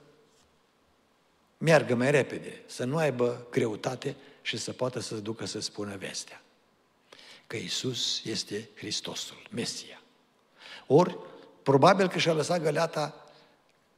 meargă 1.58 1.94
mai 1.94 2.10
repede, 2.10 2.62
să 2.66 2.84
nu 2.84 2.96
aibă 2.96 3.46
greutate 3.50 4.16
și 4.42 4.56
să 4.56 4.72
poată 4.72 5.00
să 5.00 5.14
ducă 5.14 5.44
să 5.44 5.60
spună 5.60 5.96
vestea. 5.96 6.42
Că 7.46 7.56
Isus 7.56 8.24
este 8.24 8.68
Hristosul, 8.74 9.46
Mesia. 9.50 9.97
Ori, 10.90 11.18
probabil 11.62 12.08
că 12.08 12.18
și-a 12.18 12.32
lăsat 12.32 12.62
găleata 12.62 13.24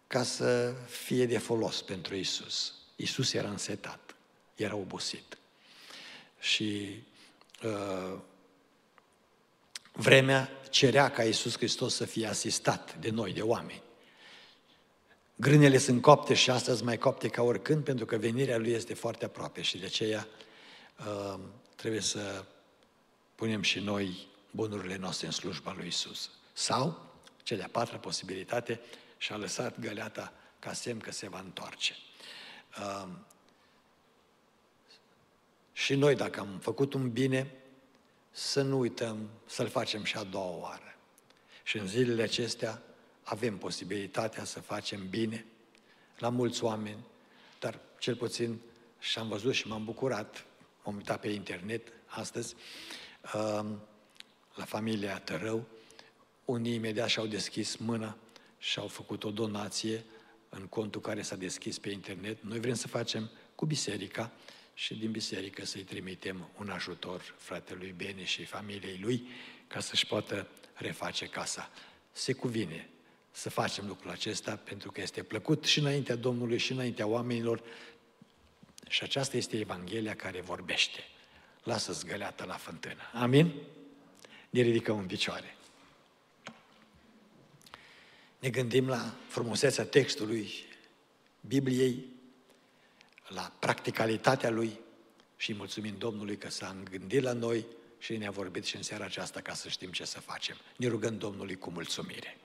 ca 0.06 0.22
să 0.22 0.74
fie 0.86 1.26
de 1.26 1.38
folos 1.38 1.82
pentru 1.82 2.14
Isus. 2.14 2.74
Isus 2.96 3.32
era 3.32 3.48
însetat, 3.48 4.14
era 4.54 4.76
obosit. 4.76 5.38
Și 6.38 7.02
uh, 7.64 8.18
vremea 9.92 10.50
cerea 10.70 11.10
ca 11.10 11.22
Isus 11.22 11.56
Hristos 11.56 11.94
să 11.94 12.04
fie 12.04 12.26
asistat 12.26 12.96
de 12.98 13.10
noi, 13.10 13.32
de 13.32 13.42
oameni. 13.42 13.82
Grânele 15.36 15.78
sunt 15.78 16.02
copte 16.02 16.34
și 16.34 16.50
astăzi 16.50 16.84
mai 16.84 16.98
copte 16.98 17.28
ca 17.28 17.42
oricând, 17.42 17.84
pentru 17.84 18.04
că 18.04 18.16
venirea 18.16 18.58
Lui 18.58 18.70
este 18.70 18.94
foarte 18.94 19.24
aproape 19.24 19.62
și 19.62 19.78
de 19.78 19.86
aceea 19.86 20.26
uh, 20.98 21.40
trebuie 21.74 22.00
să 22.00 22.44
punem 23.34 23.62
și 23.62 23.78
noi 23.78 24.28
bunurile 24.50 24.96
noastre 24.96 25.26
în 25.26 25.32
slujba 25.32 25.74
Lui 25.76 25.86
Isus. 25.86 26.30
Sau, 26.52 27.12
cea 27.42 27.56
de-a 27.56 27.68
patra 27.72 27.96
posibilitate, 27.96 28.80
și-a 29.16 29.36
lăsat 29.36 29.80
găleata 29.80 30.32
ca 30.58 30.72
semn 30.72 30.98
că 30.98 31.10
se 31.10 31.28
va 31.28 31.38
întoarce. 31.38 31.94
Uh, 32.78 33.08
și 35.72 35.94
noi, 35.94 36.14
dacă 36.14 36.40
am 36.40 36.58
făcut 36.58 36.94
un 36.94 37.10
bine, 37.10 37.54
să 38.30 38.62
nu 38.62 38.78
uităm 38.78 39.30
să-l 39.46 39.68
facem 39.68 40.04
și 40.04 40.16
a 40.16 40.22
doua 40.22 40.56
oară. 40.56 40.94
Și 41.62 41.78
în 41.78 41.86
zilele 41.86 42.22
acestea 42.22 42.82
avem 43.22 43.58
posibilitatea 43.58 44.44
să 44.44 44.60
facem 44.60 45.08
bine 45.08 45.46
la 46.18 46.28
mulți 46.28 46.64
oameni, 46.64 47.04
dar 47.58 47.78
cel 47.98 48.16
puțin 48.16 48.60
și-am 48.98 49.28
văzut 49.28 49.54
și 49.54 49.66
m-am 49.66 49.84
bucurat, 49.84 50.44
m-am 50.84 50.96
uitat 50.96 51.20
pe 51.20 51.28
internet 51.28 51.92
astăzi, 52.06 52.54
la 54.54 54.64
familia 54.64 55.18
Tărău, 55.18 55.66
unii 56.50 56.74
imediat 56.74 57.08
și-au 57.08 57.26
deschis 57.26 57.76
mâna 57.76 58.16
și 58.58 58.78
au 58.78 58.86
făcut 58.86 59.24
o 59.24 59.30
donație 59.30 60.04
în 60.48 60.66
contul 60.66 61.00
care 61.00 61.22
s-a 61.22 61.36
deschis 61.36 61.78
pe 61.78 61.90
internet. 61.90 62.42
Noi 62.42 62.60
vrem 62.60 62.74
să 62.74 62.88
facem 62.88 63.30
cu 63.54 63.66
biserica 63.66 64.32
și 64.74 64.94
din 64.94 65.10
biserică 65.10 65.64
să-i 65.64 65.82
trimitem 65.82 66.48
un 66.58 66.68
ajutor 66.68 67.34
fratelui 67.38 67.94
Bene 67.96 68.24
și 68.24 68.44
familiei 68.44 68.98
lui 69.02 69.28
ca 69.66 69.80
să-și 69.80 70.06
poată 70.06 70.48
reface 70.74 71.26
casa. 71.26 71.70
Se 72.12 72.32
cuvine 72.32 72.88
să 73.30 73.50
facem 73.50 73.86
lucrul 73.86 74.10
acesta 74.10 74.56
pentru 74.56 74.90
că 74.92 75.00
este 75.00 75.22
plăcut 75.22 75.64
și 75.64 75.78
înaintea 75.78 76.16
Domnului 76.16 76.58
și 76.58 76.72
înaintea 76.72 77.06
oamenilor 77.06 77.62
și 78.88 79.02
aceasta 79.02 79.36
este 79.36 79.58
Evanghelia 79.58 80.16
care 80.16 80.40
vorbește. 80.40 81.04
Lasă-ți 81.62 82.06
găleata 82.06 82.44
la 82.44 82.54
fântână. 82.54 83.10
Amin? 83.12 83.52
Ne 84.50 84.60
ridicăm 84.60 84.98
în 84.98 85.06
picioare. 85.06 85.54
Ne 88.40 88.50
gândim 88.50 88.88
la 88.88 89.14
frumusețea 89.28 89.84
textului 89.84 90.50
Bibliei, 91.40 92.04
la 93.28 93.52
practicalitatea 93.58 94.50
lui 94.50 94.80
și 95.36 95.54
mulțumim 95.54 95.94
Domnului 95.98 96.36
că 96.36 96.48
s-a 96.48 96.76
gândit 96.90 97.22
la 97.22 97.32
noi 97.32 97.66
și 97.98 98.16
ne-a 98.16 98.30
vorbit 98.30 98.64
și 98.64 98.76
în 98.76 98.82
seara 98.82 99.04
aceasta 99.04 99.40
ca 99.40 99.54
să 99.54 99.68
știm 99.68 99.90
ce 99.90 100.04
să 100.04 100.20
facem. 100.20 100.56
Ne 100.76 100.86
rugăm 100.86 101.18
Domnului 101.18 101.56
cu 101.56 101.70
mulțumire. 101.70 102.36